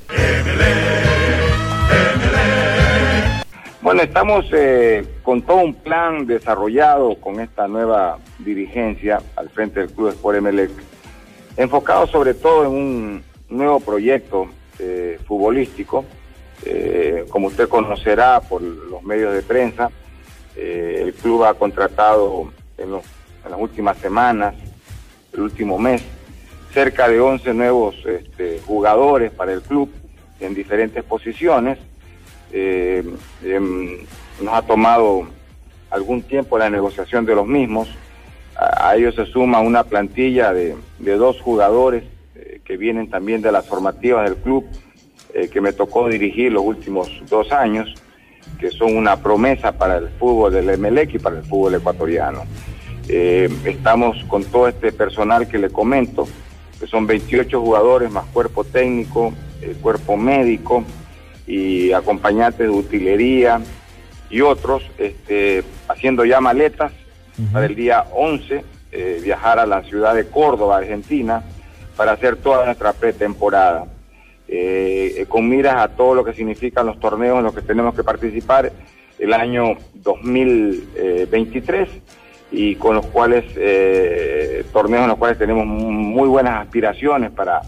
[3.82, 9.90] Bueno, estamos eh, con todo un plan desarrollado con esta nueva dirigencia al frente del
[9.90, 10.70] Club Sport Emelec,
[11.56, 16.04] enfocado sobre todo en un nuevo proyecto eh, futbolístico.
[16.66, 19.90] Eh, como usted conocerá por los medios de prensa,
[20.54, 24.54] el club ha contratado en, las últimas semanas,
[25.32, 26.02] el último mes,
[26.74, 29.90] cerca de 11 nuevos este, jugadores para el club
[30.38, 31.78] en diferentes posiciones
[32.52, 33.04] eh,
[33.44, 33.98] em,
[34.40, 35.28] nos ha tomado
[35.90, 37.88] algún tiempo la negociación de los mismos.
[38.56, 43.66] A, ellos se suma una plantilla de, dos jugadores eh, que vienen también de las
[43.66, 44.64] formativas del club,
[45.34, 47.94] eh, que me tocó dirigir los últimos dos años,
[48.58, 52.44] que son una promesa para el fútbol del Emelec y para el fútbol ecuatoriano.
[53.08, 56.28] estamos con todo este personal que le comento,
[56.78, 59.32] que son 28 jugadores más cuerpo técnico,
[59.82, 60.84] cuerpo médico,
[61.50, 63.60] y acompañantes de utilería
[64.30, 66.92] y otros, este, haciendo ya maletas.
[67.52, 71.42] Para el día 11, eh, viajar a la ciudad de Córdoba, Argentina,
[71.96, 73.86] para hacer toda nuestra pretemporada.
[74.46, 78.04] Eh, con miras a todo lo que significan los torneos en los que tenemos que
[78.04, 78.70] participar
[79.18, 81.88] el año 2023
[82.52, 87.62] y con los cuales, eh, torneos en los cuales tenemos muy buenas aspiraciones para,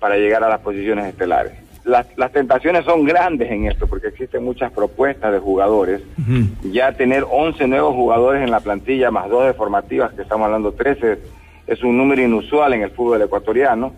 [0.00, 4.72] para llegar a las posiciones estelares las, tentaciones son grandes en esto porque existen muchas
[4.72, 6.00] propuestas de jugadores.
[6.62, 10.72] Ya tener 11 nuevos jugadores en la plantilla más dos de formativas, que estamos hablando
[10.72, 11.18] 13,
[11.66, 13.92] es un número inusual en el fútbol ecuatoriano.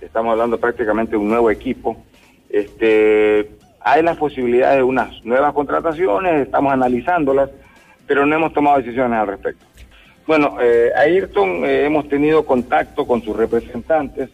[0.00, 1.96] Estamos hablando prácticamente de un nuevo equipo.
[2.48, 7.50] Este, hay las posibilidades de unas nuevas contrataciones, estamos analizándolas,
[8.06, 9.66] pero no hemos tomado decisiones al respecto.
[10.26, 14.30] Bueno, eh, Ayrton eh, hemos tenido contacto con sus representantes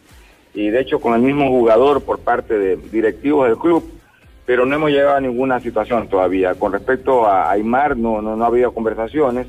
[0.55, 3.85] y de hecho con el mismo jugador por parte de directivos del club,
[4.47, 6.55] pero no hemos llegado a ninguna situación todavía.
[6.55, 9.47] Con respecto a Aymar no, no, no ha habido conversaciones,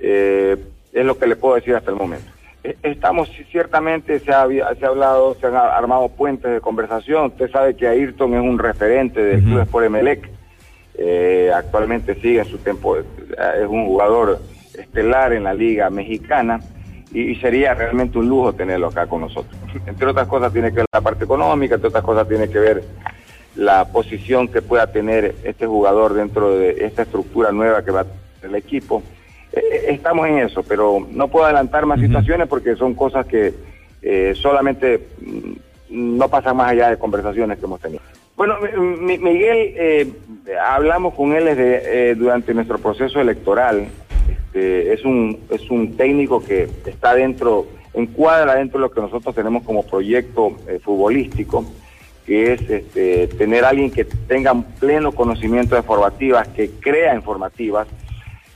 [0.00, 0.56] eh,
[0.92, 2.30] es lo que le puedo decir hasta el momento.
[2.64, 7.26] E, estamos, ciertamente se ha, se ha hablado, se han armado puentes de conversación.
[7.26, 10.30] Usted sabe que Ayrton es un referente del Club Sport Emelec.
[11.00, 14.40] Eh, actualmente sigue en su tiempo, es un jugador
[14.76, 16.60] estelar en la Liga Mexicana
[17.12, 19.56] y, sería realmente un lujo tenerlo acá con nosotros.
[19.86, 22.84] Entre otras cosas tiene que ver la parte económica, entre otras cosas tiene que ver
[23.56, 28.04] la posición que pueda tener este jugador dentro de esta estructura nueva que va a
[28.04, 29.02] tener el equipo.
[29.52, 33.54] Eh, eh, estamos en eso, pero no puedo adelantar más situaciones porque son cosas que
[34.02, 35.52] eh, solamente mm,
[35.90, 38.02] no pasan más allá de conversaciones que hemos tenido.
[38.36, 38.54] Bueno,
[39.00, 40.14] Miguel,
[40.64, 43.88] hablamos con él desde, durante nuestro proceso electoral
[44.58, 49.34] este, es, un, es un técnico que está dentro, encuadra dentro de lo que nosotros
[49.34, 51.64] tenemos como proyecto eh, futbolístico,
[52.26, 57.86] que es este, tener alguien que tenga pleno conocimiento de formativas, que crea en formativas,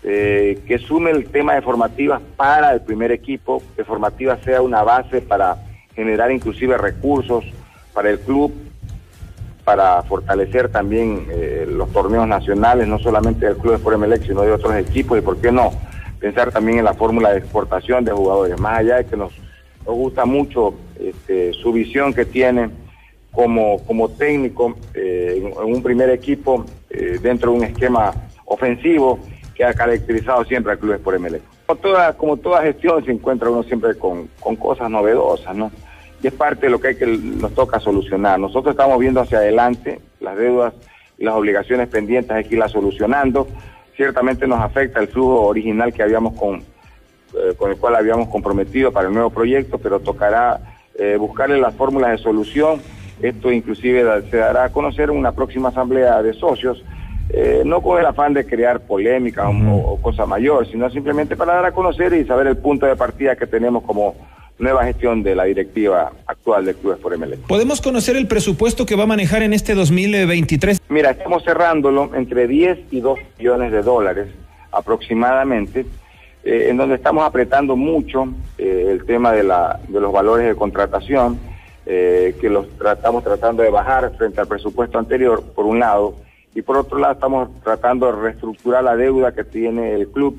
[0.02, 4.82] eh, que sume el tema de formativas para el primer equipo, que formativas sea una
[4.82, 5.56] base para
[5.94, 7.44] generar inclusive recursos
[7.92, 8.52] para el club,
[9.64, 14.52] para fortalecer también eh, los torneos nacionales, no solamente del Club de Sport sino de
[14.52, 15.70] otros equipos, y por qué no,
[16.22, 19.32] pensar también en la fórmula de exportación de jugadores, más allá de que nos,
[19.84, 22.70] nos gusta mucho este, su visión que tiene
[23.32, 28.12] como, como técnico eh, en, un primer equipo eh, dentro de un esquema
[28.44, 29.18] ofensivo
[29.56, 33.64] que ha caracterizado siempre al Club de Sport Como toda, como gestión se encuentra uno
[33.64, 35.72] siempre con, con cosas novedosas, ¿no?
[36.22, 38.38] y es parte de lo que, hay que nos toca solucionar.
[38.38, 40.72] Nosotros estamos viendo hacia adelante, las deudas
[41.18, 43.48] y las obligaciones pendientes hay que irlas solucionando.
[43.96, 48.90] Ciertamente nos afecta el flujo original que habíamos con, eh, con el cual habíamos comprometido
[48.92, 50.60] para el nuevo proyecto, pero tocará
[50.94, 52.80] eh, buscarle las fórmulas de solución.
[53.20, 56.82] Esto inclusive se dará a conocer en una próxima asamblea de socios,
[57.28, 61.54] eh, no con el afán de crear polémica o, o cosa mayor, sino simplemente para
[61.54, 64.14] dar a conocer y saber el punto de partida que tenemos como
[64.62, 67.36] nueva gestión de la directiva actual de Clubes por MLE.
[67.48, 70.80] ¿Podemos conocer el presupuesto que va a manejar en este 2023?
[70.88, 74.28] Mira, estamos cerrándolo entre 10 y 2 millones de dólares
[74.70, 75.84] aproximadamente,
[76.44, 80.54] eh, en donde estamos apretando mucho eh, el tema de, la, de los valores de
[80.54, 81.38] contratación,
[81.84, 86.14] eh, que los tratamos tratando de bajar frente al presupuesto anterior, por un lado,
[86.54, 90.38] y por otro lado estamos tratando de reestructurar la deuda que tiene el club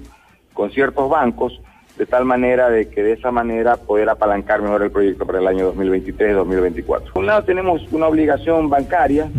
[0.53, 1.59] con ciertos bancos
[1.97, 5.47] de tal manera de que de esa manera poder apalancar mejor el proyecto para el
[5.47, 7.11] año 2023-2024.
[7.13, 9.29] Por un lado tenemos una obligación bancaria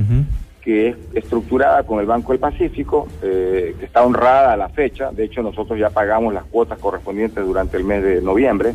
[0.62, 5.10] que es estructurada con el Banco del Pacífico, eh, que está honrada a la fecha,
[5.12, 8.74] de hecho nosotros ya pagamos las cuotas correspondientes durante el mes de noviembre,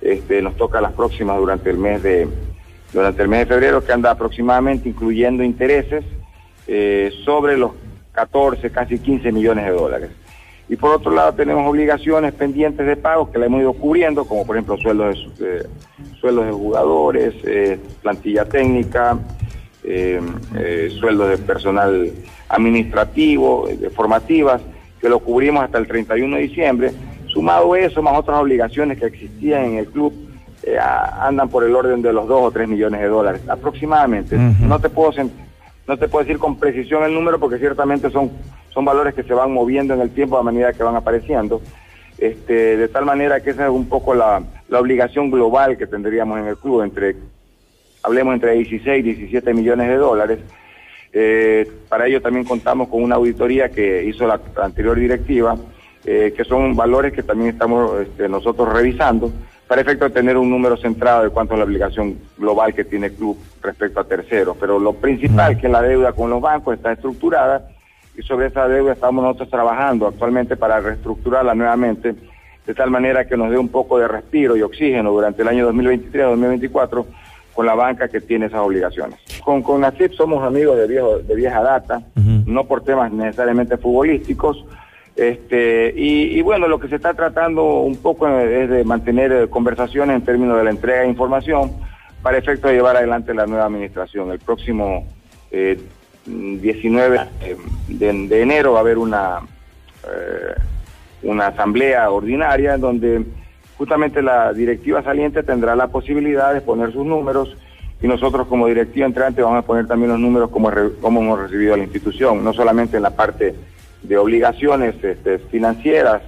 [0.00, 2.26] este, nos toca las próximas durante el mes de
[2.92, 6.04] durante el mes de febrero que anda aproximadamente incluyendo intereses
[6.66, 7.72] eh, sobre los
[8.12, 10.10] 14, casi 15 millones de dólares.
[10.70, 14.46] Y por otro lado tenemos obligaciones pendientes de pagos que la hemos ido cubriendo, como
[14.46, 15.66] por ejemplo sueldos de, eh,
[16.20, 19.18] sueldos de jugadores, eh, plantilla técnica,
[19.82, 20.20] eh,
[21.00, 22.12] sueldos de personal
[22.48, 24.62] administrativo, de formativas,
[25.00, 26.92] que lo cubrimos hasta el 31 de diciembre.
[27.26, 30.12] Sumado eso, más otras obligaciones que existían en el club,
[31.20, 34.36] andan por el orden de los 2 o 3 millones de dólares aproximadamente.
[34.36, 35.10] No te puedo
[35.88, 38.30] no te puedo decir con precisión el número porque ciertamente son,
[38.72, 41.60] son valores que se van moviendo en el tiempo a medida que van apareciendo.
[42.18, 46.46] Este, de tal manera que esa es un poco la, obligación global que tendríamos en
[46.46, 47.16] el club, entre,
[48.02, 50.38] hablemos entre 16 y 17 millones de dólares.
[51.12, 55.56] Eh, para ello también contamos con una auditoría que hizo la, anterior directiva,
[56.04, 59.32] eh, que son valores que también estamos este, nosotros revisando
[59.66, 63.06] para efecto de tener un número centrado de cuánto es la obligación global que tiene
[63.06, 64.56] el club respecto a terceros.
[64.58, 67.68] Pero lo principal, que la deuda con los bancos está estructurada
[68.20, 72.14] y sobre esa deuda estamos nosotros trabajando actualmente para reestructurarla nuevamente
[72.66, 75.72] de tal manera que nos dé un poco de respiro y oxígeno durante el año
[75.72, 77.06] 2023-2024
[77.54, 79.18] con la banca que tiene esas obligaciones.
[79.42, 84.64] Con, con ACIP somos amigos de, viejo, de vieja data, no por temas necesariamente futbolísticos,
[85.16, 90.16] este, y, bueno, lo que se está tratando un poco es de mantener eh, conversaciones
[90.16, 91.72] en términos de la entrega de información
[92.22, 94.30] para efecto de llevar adelante la nueva administración.
[94.30, 95.06] El próximo
[96.30, 97.56] 19 eh,
[97.88, 99.40] de, enero va a haber una,
[100.04, 100.54] eh,
[101.22, 103.24] una asamblea ordinaria en donde
[103.76, 107.56] justamente la directiva saliente tendrá la posibilidad de poner sus números
[108.02, 111.74] y nosotros como directiva entrante vamos a poner también los números como, como hemos recibido
[111.74, 113.54] a la institución, no solamente en la parte
[114.02, 116.22] de obligaciones este, financieras,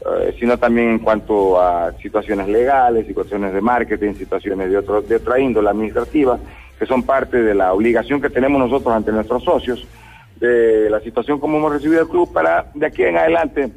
[0.00, 5.16] eh, sino también en cuanto a situaciones legales, situaciones de marketing, situaciones de, otro, de
[5.16, 6.38] otra índole administrativa,
[6.78, 9.86] que son parte de la obligación que tenemos nosotros ante nuestros socios,
[10.36, 13.70] de la situación como hemos recibido el club para de aquí en adelante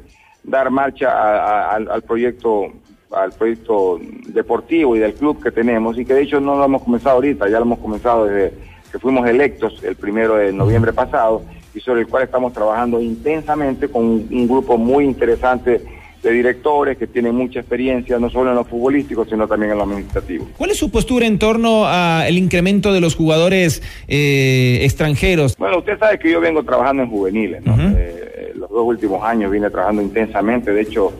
[0.44, 2.72] dar marcha al proyecto
[3.12, 6.82] al proyecto deportivo y del club que tenemos y que de hecho no lo hemos
[6.82, 8.56] comenzado ahorita, ya lo hemos comenzado desde
[8.90, 11.42] que fuimos electos el primero de noviembre pasado
[11.74, 15.82] y sobre el cual estamos trabajando intensamente con un, grupo muy interesante
[16.22, 19.84] de directores que tienen mucha experiencia, no solo en lo futbolístico, sino también en lo
[19.84, 20.48] administrativo.
[20.56, 25.56] ¿Cuál es su postura en torno al incremento de los jugadores eh, extranjeros?
[25.56, 27.76] Bueno, usted sabe que yo vengo trabajando en juveniles, ¿no?
[27.96, 31.12] Eh, los dos últimos años vine trabajando intensamente, de hecho,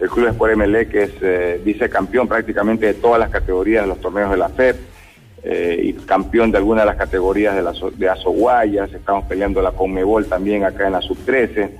[0.00, 4.00] el Club Sport MLE, que es eh, vicecampeón prácticamente de todas las categorías de los
[4.00, 4.76] torneos de la FEP,
[5.44, 9.72] eh, y campeón de alguna de las categorías de, la, de Azoguayas, estamos peleando la
[9.72, 11.70] Conmebol también acá en la Sub-13,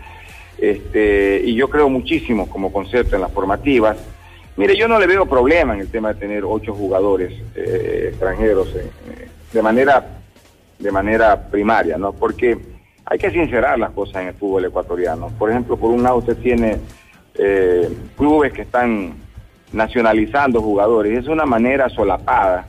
[0.63, 3.97] este, y yo creo muchísimo como concepto en las formativas.
[4.57, 8.69] Mire, yo no le veo problema en el tema de tener ocho jugadores eh, extranjeros
[8.77, 10.19] eh, de manera
[10.79, 12.13] de manera primaria, ¿no?
[12.13, 12.57] Porque
[13.05, 15.31] hay que sincerar las cosas en el fútbol ecuatoriano.
[15.39, 16.79] Por ejemplo, por un lado usted tiene
[18.17, 19.15] clubes que están
[19.73, 22.67] nacionalizando jugadores, es una manera solapada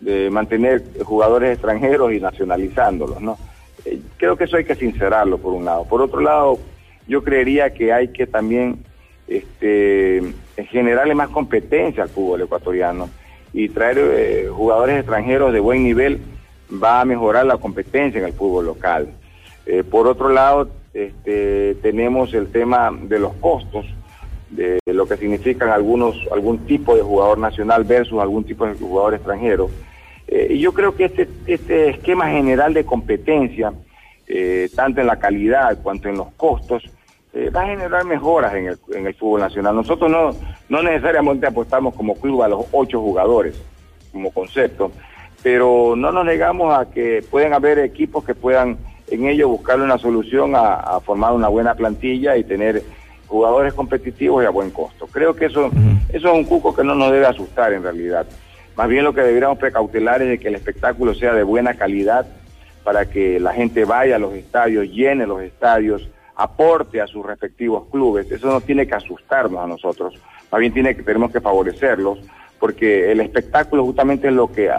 [0.00, 3.38] de mantener jugadores extranjeros y nacionalizándolos, ¿no?
[3.84, 5.84] Eh, creo que eso hay que sincerarlo por un lado.
[5.84, 6.58] Por otro lado,
[7.06, 8.84] yo creería que hay que también
[9.28, 10.22] este,
[10.70, 13.08] generarle más competencia al fútbol ecuatoriano
[13.52, 16.20] y traer eh, jugadores extranjeros de buen nivel
[16.82, 19.08] va a mejorar la competencia en el fútbol local.
[19.66, 23.86] Eh, por otro lado, este, tenemos el tema de los costos,
[24.50, 29.14] de lo que significan algunos, algún tipo de jugador nacional versus algún tipo de jugador
[29.14, 29.68] extranjero.
[30.28, 33.72] Eh, y yo creo que este, este esquema general de competencia,
[34.26, 36.82] eh, tanto en la calidad cuanto en los costos,
[37.32, 39.74] eh, va a generar mejoras en el, en el fútbol nacional.
[39.74, 40.30] Nosotros no,
[40.68, 43.60] no necesariamente apostamos como club a los ocho jugadores
[44.12, 44.92] como concepto,
[45.42, 49.98] pero no nos negamos a que pueden haber equipos que puedan en ello buscarle una
[49.98, 52.82] solución a, formar una buena plantilla y tener
[53.26, 55.06] jugadores competitivos y a buen costo.
[55.08, 55.70] Creo que eso,
[56.08, 58.26] eso es un cuco que no nos debe asustar en realidad.
[58.76, 62.26] Más bien lo que deberíamos precautelar es de que el espectáculo sea de buena calidad
[62.84, 67.86] para que la gente vaya a los estadios, llene los estadios, aporte a sus respectivos
[67.90, 68.30] clubes.
[68.30, 70.14] Eso no tiene que asustarnos a nosotros,
[70.52, 72.18] más bien tiene que, tenemos que favorecerlos,
[72.60, 74.70] porque el espectáculo justamente es lo que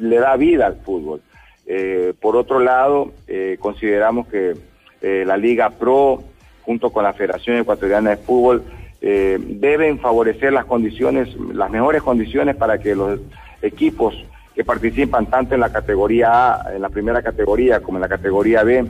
[0.00, 1.20] le da vida al fútbol.
[1.66, 4.54] Eh, por otro lado, eh, consideramos que
[5.00, 6.22] eh, la Liga Pro,
[6.62, 8.62] junto con la Federación Ecuatoriana de Fútbol,
[9.00, 13.18] eh, deben favorecer las condiciones, las mejores condiciones para que los
[13.60, 14.14] equipos
[14.54, 18.62] que participan tanto en la categoría A, en la primera categoría, como en la categoría
[18.62, 18.84] B,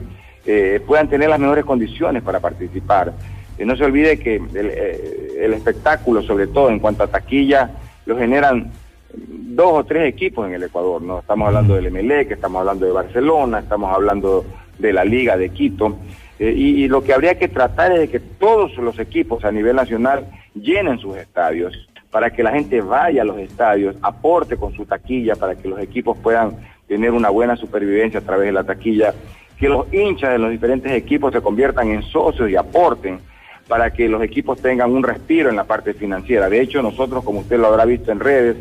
[0.45, 3.13] eh, puedan tener las mejores condiciones para participar.
[3.57, 7.71] Y no se olvide que el, eh, el espectáculo, sobre todo en cuanto a taquilla,
[8.05, 8.71] lo generan
[9.15, 11.19] dos o tres equipos en el Ecuador, ¿no?
[11.19, 14.43] Estamos hablando del MLE, que estamos hablando de Barcelona, estamos hablando
[14.79, 15.97] de la Liga de Quito.
[16.39, 19.51] Eh, y, y lo que habría que tratar es de que todos los equipos a
[19.51, 24.71] nivel nacional llenen sus estadios, para que la gente vaya a los estadios, aporte con
[24.71, 26.55] su taquilla, para que los equipos puedan
[26.87, 29.15] tener una buena supervivencia a través de la taquilla,
[29.57, 33.19] que los hinchas de los diferentes equipos se conviertan en socios y aporten
[33.67, 36.49] para que los equipos tengan un respiro en la parte financiera.
[36.49, 38.57] De hecho, nosotros, como usted lo habrá visto en redes,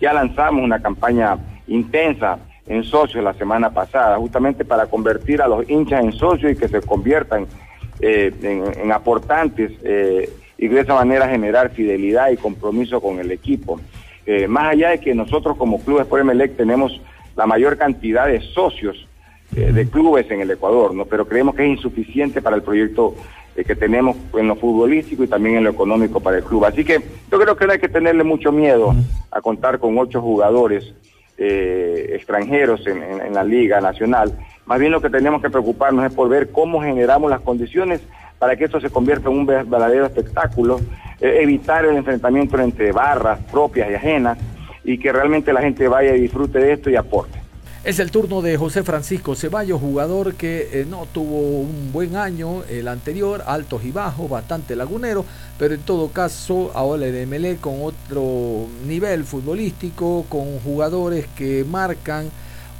[0.00, 1.36] ya lanzamos una campaña
[1.66, 6.56] intensa en socios la semana pasada, justamente para convertir a los hinchas en socios y
[6.56, 7.46] que se conviertan
[8.00, 13.80] eh, en, aportantes eh, y de esa manera generar fidelidad y compromiso con el equipo.
[14.26, 17.00] Eh, más allá de que nosotros como Club Sport Emelec tenemos
[17.36, 19.06] la mayor cantidad de socios
[19.54, 21.04] eh, de clubes en el Ecuador, ¿no?
[21.04, 23.14] pero creemos que es insuficiente para el proyecto
[23.54, 26.64] eh, que tenemos en lo futbolístico y también en lo económico para el club.
[26.64, 28.94] Así que yo creo que no hay que tenerle mucho miedo
[29.30, 30.94] a contar con ocho jugadores
[31.36, 34.38] extranjeros en, en, en, la Liga Nacional.
[34.66, 38.00] Más bien lo que tenemos que preocuparnos es por ver cómo generamos las condiciones
[38.44, 40.78] para que esto se convierta en un verdadero espectáculo,
[41.18, 44.36] eh, evitar el enfrentamiento entre barras propias y ajenas
[44.84, 47.40] y que realmente la gente vaya y disfrute de esto y aporte.
[47.84, 52.64] Es el turno de José Francisco Ceballos, jugador que eh, no tuvo un buen año
[52.68, 55.24] el anterior, altos y bajos, bastante lagunero,
[55.58, 62.28] pero en todo caso ahora el MLE con otro nivel futbolístico, con jugadores que marcan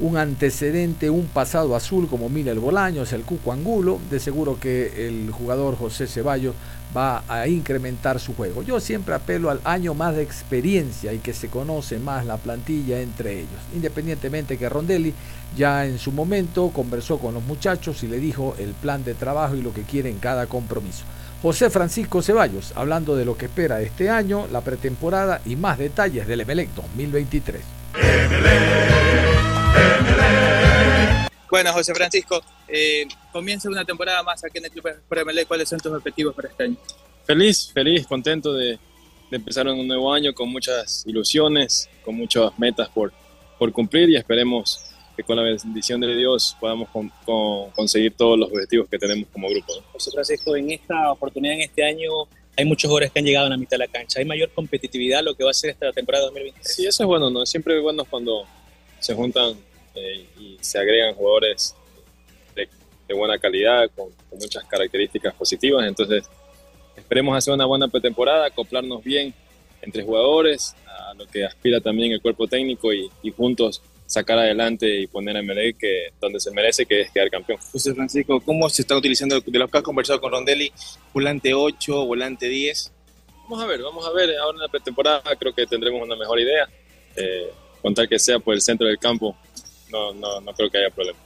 [0.01, 5.31] un antecedente, un pasado azul como Miguel Bolaños, el Cuco Angulo, de seguro que el
[5.31, 6.55] jugador José Ceballos
[6.97, 8.63] va a incrementar su juego.
[8.63, 13.01] Yo siempre apelo al año más de experiencia y que se conoce más la plantilla
[13.01, 13.61] entre ellos.
[13.75, 15.15] Independientemente que Rondelli
[15.57, 19.55] ya en su momento conversó con los muchachos y le dijo el plan de trabajo
[19.55, 21.05] y lo que quiere en cada compromiso.
[21.43, 26.27] José Francisco Ceballos, hablando de lo que espera este año, la pretemporada y más detalles
[26.27, 27.61] del Emelec 2023.
[31.51, 35.47] Bueno, José Francisco, eh, comienza una temporada más aquí en el Club Emelec.
[35.47, 36.77] ¿Cuáles son tus objetivos para este año?
[37.25, 38.79] Feliz, feliz, contento de,
[39.31, 43.13] de empezar un nuevo año con muchas ilusiones, con muchas metas por,
[43.59, 44.81] por cumplir y esperemos
[45.17, 49.29] que con la bendición de Dios podamos con, con, conseguir todos los objetivos que tenemos
[49.33, 49.75] como grupo.
[49.77, 49.83] ¿no?
[49.93, 52.11] José Francisco, en esta oportunidad, en este año,
[52.57, 54.19] hay muchos jugadores que han llegado a la mitad de la cancha.
[54.19, 56.75] ¿Hay mayor competitividad lo que va a ser esta temporada 2023?
[56.75, 57.47] Sí, eso es bueno, ¿no?
[57.47, 58.45] Siempre es bueno cuando
[59.05, 59.55] se juntan
[59.95, 61.75] eh, y se agregan jugadores
[62.57, 62.67] de,
[63.07, 65.87] de buena calidad, con, con, muchas características positivas.
[65.87, 66.25] Entonces,
[66.97, 69.35] esperemos hacer una buena pretemporada, acoplarnos bien
[69.83, 75.01] entre jugadores, a lo que aspira también el cuerpo técnico y, y juntos sacar adelante
[75.01, 77.59] y poner a MLE que donde se merece, que es quedar campeón.
[77.73, 80.73] José Francisco, ¿cómo se está utilizando de lo que has conversado con Rondelli?
[81.13, 82.91] ¿Volante 8, volante 10?
[83.43, 84.35] Vamos a ver, vamos a ver.
[84.39, 86.67] Ahora en la pretemporada creo que tendremos una mejor idea.
[87.17, 87.51] Eh,
[87.85, 89.37] contar que sea por el centro del campo,
[89.91, 91.19] no, no, no creo que haya problema.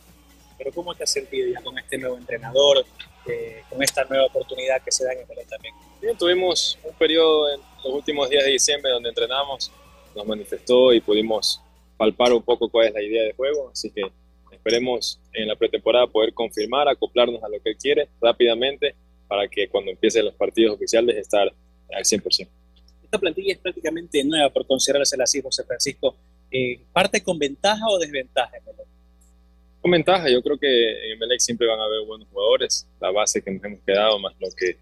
[0.58, 2.84] Pero ¿cómo te has sentido ya con este nuevo entrenador,
[3.28, 5.72] eh, con esta nueva oportunidad que se da en el también?
[6.02, 9.70] Bien, tuvimos un periodo en los últimos días de diciembre donde entrenamos,
[10.16, 11.60] nos manifestó y pudimos
[11.96, 14.02] palpar un poco cuál es la idea de juego, así que
[14.50, 18.96] esperemos en la pretemporada poder confirmar, acoplarnos a lo que él quiere rápidamente
[19.28, 21.46] para que cuando empiecen los partidos oficiales estar
[21.92, 22.48] al 100%.
[23.04, 26.16] Esta plantilla es prácticamente nueva por considerarse así, José Francisco.
[26.50, 28.52] Eh, ¿Parte con ventaja o desventaja?
[29.80, 33.42] Con ventaja, yo creo que en Melec siempre van a haber buenos jugadores, la base
[33.42, 34.76] que nos hemos quedado, más lo que,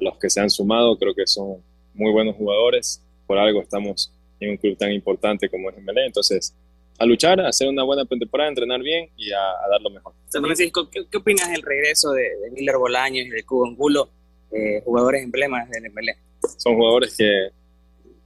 [0.00, 1.62] los que se han sumado, creo que son
[1.94, 6.06] muy buenos jugadores, por algo estamos en un club tan importante como es MLE.
[6.06, 6.54] Entonces,
[6.98, 9.90] a luchar, a hacer una buena pretemporada, a entrenar bien y a, a dar lo
[9.90, 10.14] mejor.
[10.28, 14.10] San Francisco, ¿qué, ¿qué, opinas del regreso de, de Miller Bolaños y de Cubo Angulo,
[14.52, 16.16] eh, jugadores emblemas del MLE?
[16.56, 17.48] Son jugadores que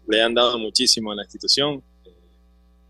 [0.06, 1.82] le han dado muchísimo a la institución,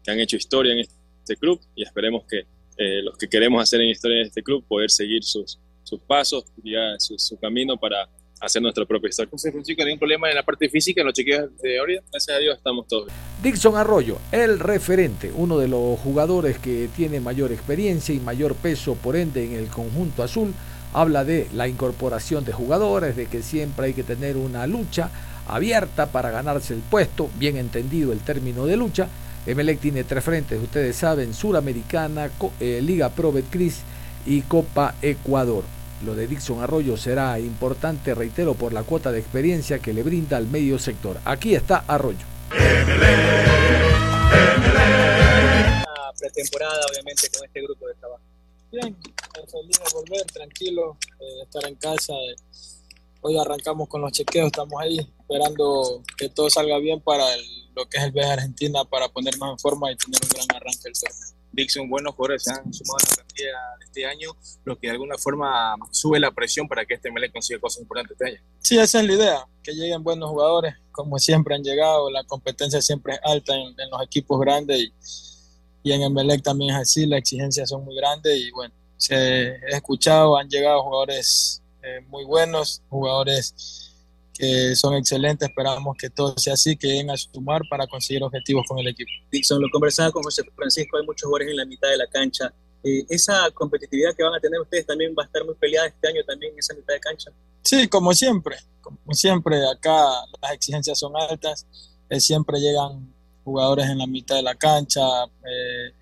[0.05, 2.41] que han hecho historia en este club y esperemos que
[2.77, 6.45] eh, los que queremos hacer en historia en este club, poder seguir sus, sus pasos,
[6.63, 8.09] ya su, su camino para
[8.41, 9.31] hacer nuestra propia historia.
[9.31, 12.03] José Francisco, ¿hay un problema en la parte física, en los chequeos de ahorita?
[12.11, 13.17] Gracias a Dios estamos todos bien.
[13.43, 18.95] Dixon Arroyo, el referente, uno de los jugadores que tiene mayor experiencia y mayor peso,
[18.97, 20.53] por ende, en el conjunto azul,
[20.93, 25.11] habla de la incorporación de jugadores, de que siempre hay que tener una lucha
[25.47, 29.09] abierta para ganarse el puesto, bien entendido el término de lucha,
[29.47, 32.31] Emelec tiene tres frentes, ustedes saben, Suramericana,
[32.61, 33.81] eh, Liga Pro Betcris
[34.25, 35.65] y Copa Ecuador.
[36.05, 40.37] Lo de Dixon Arroyo será importante, reitero, por la cuota de experiencia que le brinda
[40.37, 41.19] al medio sector.
[41.25, 42.25] Aquí está Arroyo.
[46.19, 48.23] pretemporada, obviamente, con este grupo de trabajo.
[48.73, 48.97] Bien,
[49.51, 52.15] feliz de volver, tranquilo, eh, estar en casa.
[52.15, 52.37] Eh,
[53.21, 57.25] hoy arrancamos con los chequeos, estamos ahí esperando que todo salga bien para
[57.75, 60.57] lo que es el viaje a Argentina, para ponernos en forma y tener un gran
[60.57, 61.35] arranque del torneo.
[61.53, 63.53] Dixon, buenos jugadores se han sumado a la plantilla
[63.85, 64.31] este año,
[64.65, 68.17] lo que de alguna forma sube la presión para que este MLE consiga cosas importantes
[68.19, 68.41] este año.
[68.59, 72.83] Sí, esa es la idea, que lleguen buenos jugadores, como siempre han llegado, la competencia
[72.83, 74.93] siempre es alta en, los equipos grandes y,
[75.85, 79.77] y en Emelec también es así, las exigencias son muy grandes y bueno, se he
[79.77, 83.84] escuchado, han llegado jugadores eh, muy buenos, jugadores
[84.37, 85.49] que son excelentes.
[85.49, 89.11] Esperamos que todo sea así, que lleguen a sumar para conseguir objetivos con el equipo.
[89.31, 92.53] Dixon, lo conversaba con José Francisco, hay muchos jugadores en la mitad de la cancha.
[92.83, 96.09] Eh, ¿Esa competitividad que van a tener ustedes también va a estar muy peleada este
[96.09, 97.31] año también en esa mitad de cancha?
[97.63, 100.05] Sí, como siempre, como siempre, acá
[100.43, 101.67] las exigencias son altas,
[102.11, 105.95] eh, siempre llegan jugadores en la mitad de la cancha, eh,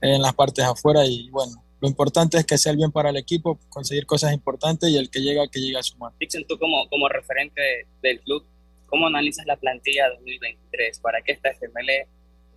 [0.00, 3.16] en las partes afuera y bueno, lo importante es que sea el bien para el
[3.16, 6.12] equipo, conseguir cosas importantes y el que llega, que llegue a sumar.
[6.20, 8.44] Dixon, tú como, como referente del club,
[8.86, 10.98] ¿cómo analizas la plantilla 2023?
[11.00, 11.90] ¿Para qué está FML?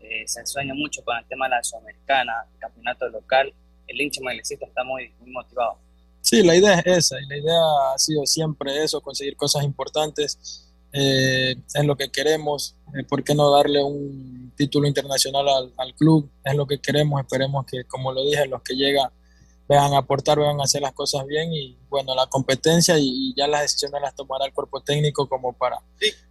[0.01, 3.53] Eh, se sueña mucho con el tema de la Sudamericana, el campeonato local.
[3.87, 5.77] El hincha melecista está muy, muy motivado.
[6.19, 7.61] Sí, la idea es esa, y la idea
[7.93, 10.69] ha sido siempre eso, conseguir cosas importantes.
[10.91, 16.29] Eh, es lo que queremos, eh, ¿por qué no darle un título internacional al, club?
[16.43, 19.09] Es lo que queremos, esperemos que, como lo dije, los que llegan
[19.67, 23.47] vean a aportar, vean a hacer las cosas bien y bueno, la competencia y, ya
[23.47, 25.77] las decisiones las tomará el cuerpo técnico como para,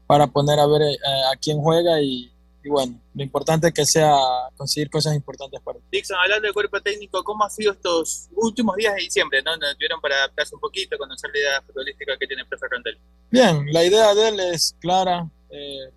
[0.06, 0.98] para poner a ver eh,
[1.32, 2.32] a quién juega y,
[2.64, 4.14] y bueno, lo importante es que sea
[4.56, 5.84] conseguir cosas importantes para él.
[5.90, 9.42] Dixon, hablando del cuerpo técnico, ¿cómo ha sido estos últimos días de diciembre?
[9.42, 9.52] ¿no?
[9.74, 12.98] tuvieron para adaptarse un poquito, conocer la idea futbolística que tiene el profe Rondel?
[13.30, 15.90] Bien, la idea de él es clara, eh,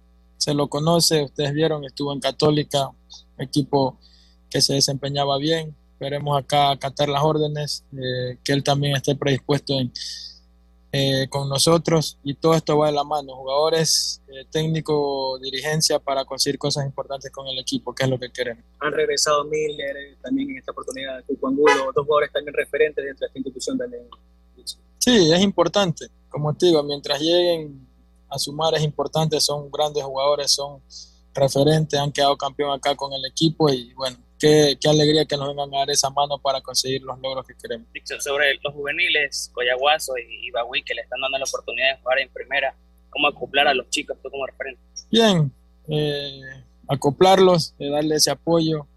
[0.45, 2.91] se lo conoce, ustedes vieron, estuvo en Católica,
[3.37, 3.99] equipo
[4.49, 9.73] que se desempeñaba bien, esperemos acá acatar las órdenes, eh, que él también esté predispuesto
[9.73, 9.91] en
[10.97, 16.23] eh, con nosotros y todo esto va de la mano, jugadores, eh, técnico, dirigencia para
[16.23, 18.63] conseguir cosas importantes con el equipo, que es lo que queremos.
[18.79, 23.25] Han regresado Miller eh, también en esta oportunidad, Cuco Angulo, dos jugadores también referentes dentro
[23.25, 24.03] de esta institución también.
[24.99, 27.84] Sí, es importante, como te digo, mientras lleguen
[28.35, 30.81] a sumar es importante, son grandes jugadores, son
[31.33, 35.73] referentes, han quedado campeón acá con el equipo y bueno, qué, alegría que nos vengan
[35.73, 37.87] a dar esa mano para conseguir los logros que queremos.
[38.19, 42.29] Sobre los juveniles, Coyaguazo y Ibahui, que le están dando la oportunidad de jugar en
[42.29, 42.75] primera,
[43.09, 44.81] ¿cómo acoplar a los chicos tú como referente?
[45.11, 45.51] Bien,
[45.87, 46.41] eh,
[46.87, 48.87] acoplarlos, eh, darle ese apoyo.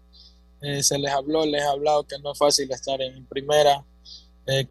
[0.61, 3.83] Eh, se les habló, les he hablado que no es fácil estar en primera,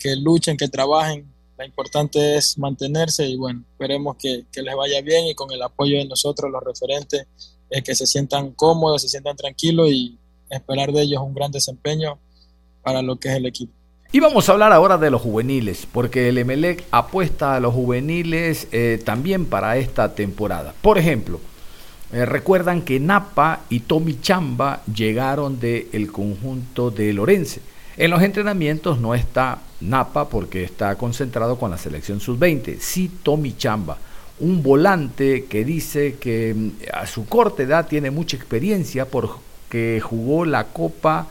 [0.01, 1.33] que luchen, que trabajen.
[1.59, 5.99] Lo importante es mantenerse y bueno, esperemos que, les vaya bien y con el apoyo
[5.99, 7.27] de nosotros, los referentes,
[7.85, 10.17] que se sientan cómodos, se sientan tranquilos y
[10.49, 12.19] esperar de ellos un gran desempeño
[12.83, 13.73] para lo que es el equipo.
[14.13, 18.69] Y vamos a hablar ahora de los juveniles, porque el Emelec apuesta a los juveniles
[18.73, 20.73] eh, también para esta temporada.
[20.81, 21.41] Por ejemplo,
[22.13, 27.61] eh, recuerdan que Napa y Tommy Chamba llegaron del conjunto de Lorense.
[27.99, 33.57] En los entrenamientos no está Napa porque está concentrado con la selección sub-20, sí Tommy
[33.57, 33.99] Chamba
[34.41, 39.31] un volante que dice que mm, a su corta edad tiene mucha experiencia por
[39.69, 41.27] que jugó la Copa,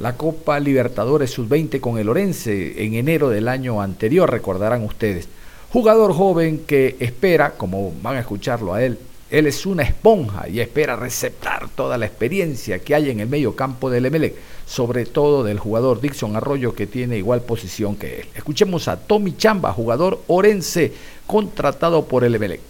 [0.00, 5.28] la Copa Libertadores Sub-20 con el Orense en enero del año anterior, recordarán ustedes.
[5.72, 8.98] Jugador joven que espera, como van a escucharlo a él,
[9.30, 13.54] él es una esponja y espera receptar toda la experiencia que hay en el medio
[13.54, 14.34] campo del Emelec,
[14.66, 18.26] sobre todo del jugador Dixon Arroyo que tiene igual posición que él.
[18.34, 20.92] Escuchemos a Tommy Chamba, jugador orense,
[21.26, 22.60] contratado por el Emelec.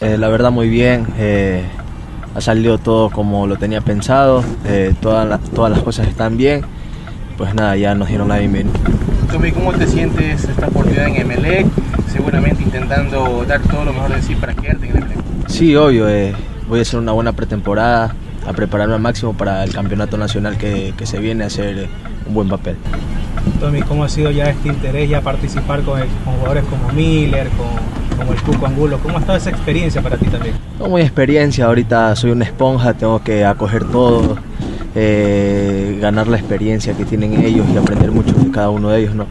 [0.00, 1.62] Eh, la verdad muy bien, eh,
[2.34, 6.62] ha salido todo como lo tenía pensado, eh, todas, todas las cosas están bien,
[7.36, 8.78] pues nada, ya nos dieron la bienvenida.
[9.30, 11.66] Tommy, ¿cómo te sientes esta oportunidad en Emelec?
[12.10, 15.18] Seguramente intentando dar todo lo mejor de sí para quedarte en Emelec.
[15.48, 16.06] Sí, obvio,
[16.68, 18.14] voy a hacer una buena pretemporada,
[18.46, 21.88] a prepararme al máximo para el campeonato nacional que, que se viene a hacer
[22.26, 22.76] un buen papel.
[23.60, 27.98] Tommy, ¿cómo ha sido ya este interés ya participar con, con jugadores como Miller, con
[28.18, 28.98] como el Cuco Angulo.
[28.98, 30.54] ¿Cómo ha estado esa experiencia para ti también?
[30.78, 34.36] No, muy experiencia, ahorita soy una esponja, tengo que acoger todo,
[34.94, 39.14] eh, ganar la experiencia que tienen ellos y aprender mucho de cada uno de ellos,
[39.14, 39.26] ¿no?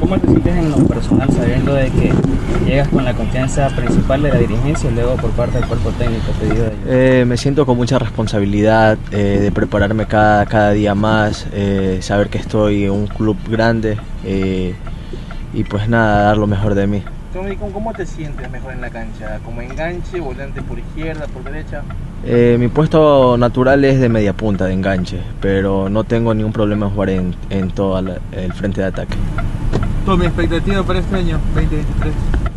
[0.00, 2.12] ¿Cómo te sientes en lo personal sabiendo de que
[2.64, 6.30] llegas con la confianza principal de la dirigencia y luego por parte del cuerpo técnico
[6.38, 6.78] pedido de ellos?
[6.86, 12.28] Eh, me siento con mucha responsabilidad eh, de prepararme cada, cada día más, eh, saber
[12.28, 17.02] que estoy en un club grande y pues nada, dar lo mejor de mí.
[17.32, 19.38] ¿Cómo- ¿cómo te sientes mejor en la cancha?
[19.44, 21.82] ¿Como enganche, volante por izquierda, por derecha?
[22.24, 26.86] Eh, mi puesto natural es de media punta, de enganche, pero no tengo ningún problema
[26.86, 29.16] en jugar en, en todo el frente de ataque.
[30.06, 32.14] Tommy, expectativa para este año 2023.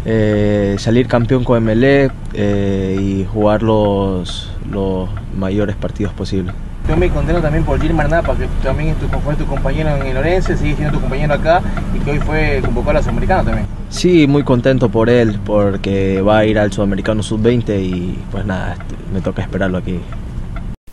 [0.07, 6.53] Eh, salir campeón con MLE eh, y jugar los, los mayores partidos posibles.
[6.87, 10.17] Tommy, contento también por Gilmar Napa, que también es tu, fue tu compañero en el
[10.17, 11.61] Orense, sigue siendo tu compañero acá
[11.95, 13.67] y que hoy fue convocado a la Sudamericana también.
[13.89, 18.73] Sí, muy contento por él, porque va a ir al Sudamericano Sub-20 y pues nada,
[18.73, 19.99] este, me toca esperarlo aquí.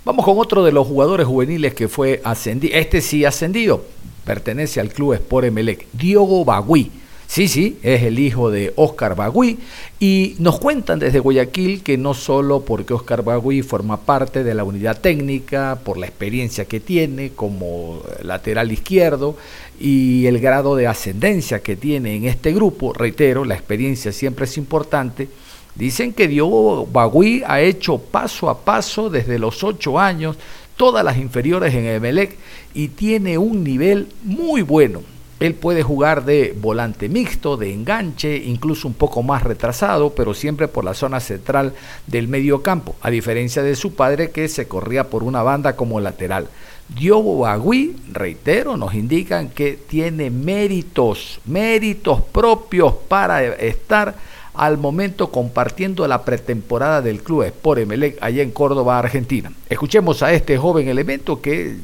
[0.05, 2.75] Vamos con otro de los jugadores juveniles que fue ascendido.
[2.75, 3.85] Este sí ascendido.
[4.25, 5.87] Pertenece al club Sport Emelec.
[5.93, 6.91] Diogo Bagui.
[7.33, 9.59] Sí, sí, es el hijo de Oscar Bagui.
[9.99, 14.65] Y nos cuentan desde Guayaquil que no solo porque Oscar Bagui forma parte de la
[14.65, 19.35] unidad técnica, por la experiencia que tiene como lateral izquierdo
[19.81, 24.59] y el grado de ascendencia que tiene en este grupo, reitero, la experiencia siempre es
[24.59, 25.31] importante.
[25.75, 30.37] Dicen que Diogo Bagui ha hecho paso a paso desde los ocho años
[30.77, 32.37] todas las inferiores en Emelec
[32.75, 35.12] y tiene un nivel muy bueno.
[35.43, 40.69] Él puede jugar de volante mixto, de enganche, incluso un poco más retrasado, pero siempre
[40.69, 41.75] por la zona central
[42.07, 45.99] del medio campo, a diferencia de su padre que se corría por una banda como
[45.99, 46.47] lateral.
[46.95, 54.15] Diogo Bagui, reitero, nos indican que tiene méritos, méritos propios para estar
[54.55, 59.53] al momento compartiendo la pretemporada del club Sport Emelec allá en Córdoba, Argentina.
[59.69, 61.79] Escuchemos a este joven elemento que,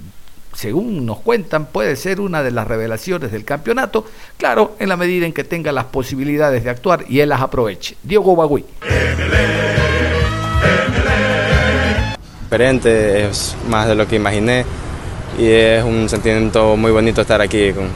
[0.58, 4.04] según nos cuentan, puede ser una de las revelaciones del campeonato,
[4.36, 7.94] claro, en la medida en que tenga las posibilidades de actuar y él las aproveche.
[8.02, 8.64] Diogo Bagui.
[12.42, 14.64] diferente, es más de lo que imaginé
[15.38, 17.72] y es un sentimiento muy bonito estar aquí.
[17.72, 17.86] Con...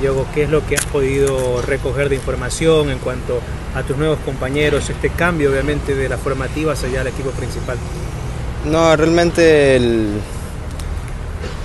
[0.00, 3.38] Diogo, ¿qué es lo que has podido recoger de información en cuanto
[3.76, 7.78] a tus nuevos compañeros, este cambio obviamente de las formativas allá al equipo principal?
[8.64, 10.20] No, realmente el,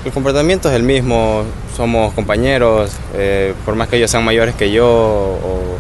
[0.07, 1.43] el comportamiento es el mismo,
[1.75, 5.77] somos compañeros, eh, por más que ellos sean mayores que yo o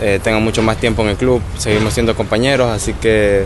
[0.00, 3.44] eh, tengan mucho más tiempo en el club, seguimos siendo compañeros, así que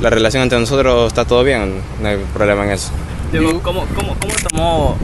[0.00, 2.90] la relación entre nosotros está todo bien, no hay problema en eso.
[3.62, 4.96] ¿cómo, cómo, cómo tomó,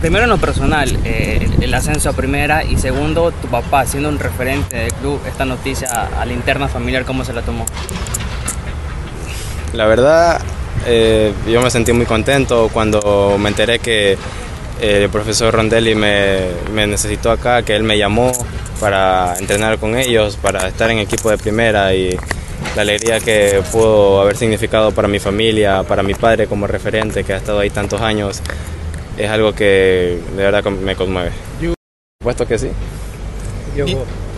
[0.00, 4.18] primero en lo personal, eh, el ascenso a primera y segundo, tu papá siendo un
[4.18, 7.66] referente del club, esta noticia a la interna familiar, cómo se la tomó?
[9.74, 10.40] La verdad,
[10.86, 16.48] eh, yo me sentí muy contento cuando me enteré que eh, el profesor Rondelli me,
[16.72, 18.32] me necesitó acá, que él me llamó
[18.80, 22.16] para entrenar con ellos, para estar en equipo de primera y
[22.76, 27.32] la alegría que pudo haber significado para mi familia, para mi padre como referente que
[27.32, 28.40] ha estado ahí tantos años,
[29.16, 31.30] es algo que de verdad me conmueve.
[31.60, 31.74] Por
[32.20, 32.68] supuesto que sí.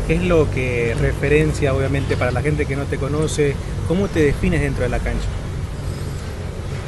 [0.07, 3.55] ¿qué es lo que referencia obviamente para la gente que no te conoce?
[3.89, 5.27] ¿Cómo te defines dentro de la cancha?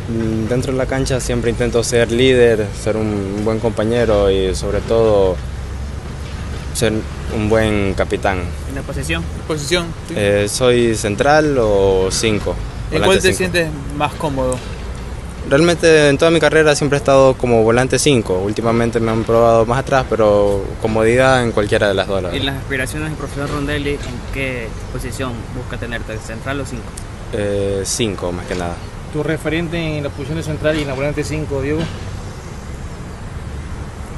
[0.08, 4.80] Mm, Dentro de la cancha siempre intento ser líder, ser un buen compañero y sobre
[4.80, 5.36] todo
[6.74, 6.92] ser
[7.34, 8.40] un buen capitán.
[8.68, 9.22] ¿En la posición?
[9.46, 9.86] Posición.
[10.08, 10.14] sí.
[10.16, 12.54] Eh, soy central o 5.
[12.92, 14.56] ¿En cuál te sientes más cómodo?
[15.48, 18.42] Realmente en toda mi carrera siempre he estado como volante 5.
[18.44, 22.22] Últimamente me han probado más atrás, pero comodidad en cualquiera de las dos.
[22.32, 23.98] ¿Y las aspiraciones del profesor Rondelli, en
[24.32, 26.16] qué posición busca tenerte?
[26.18, 26.82] ¿Central o 5?
[27.34, 28.74] Eh, 5 más que nada.
[29.12, 31.88] Tu referente en la posición de central y en la volante 5, Diego.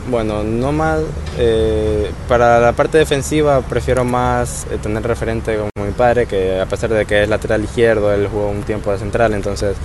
[0.07, 1.01] Bueno, no más.
[1.38, 6.66] eh, para la parte defensiva prefiero más eh, tener referente como mi padre, que a
[6.66, 9.76] pesar de que es lateral izquierdo, él jugó un tiempo de central, entonces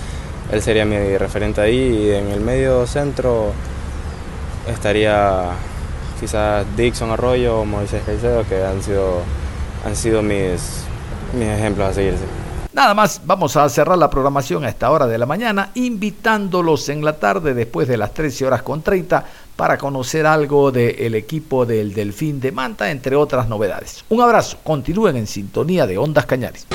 [0.52, 2.08] él sería mi referente ahí.
[2.08, 3.54] Y en el medio centro
[4.68, 5.52] estaría
[6.20, 9.22] quizás Dixon Arroyo o Moisés Caicedo, que han sido,
[9.86, 10.84] han sido mis,
[11.34, 12.16] mis ejemplos a seguir.
[12.80, 17.04] Nada más, vamos a cerrar la programación a esta hora de la mañana, invitándolos en
[17.04, 19.26] la tarde después de las 13 horas con 30
[19.58, 24.06] para conocer algo del equipo del Delfín de Manta, entre otras novedades.
[24.08, 26.68] Un abrazo, continúen en sintonía de Ondas Cañares.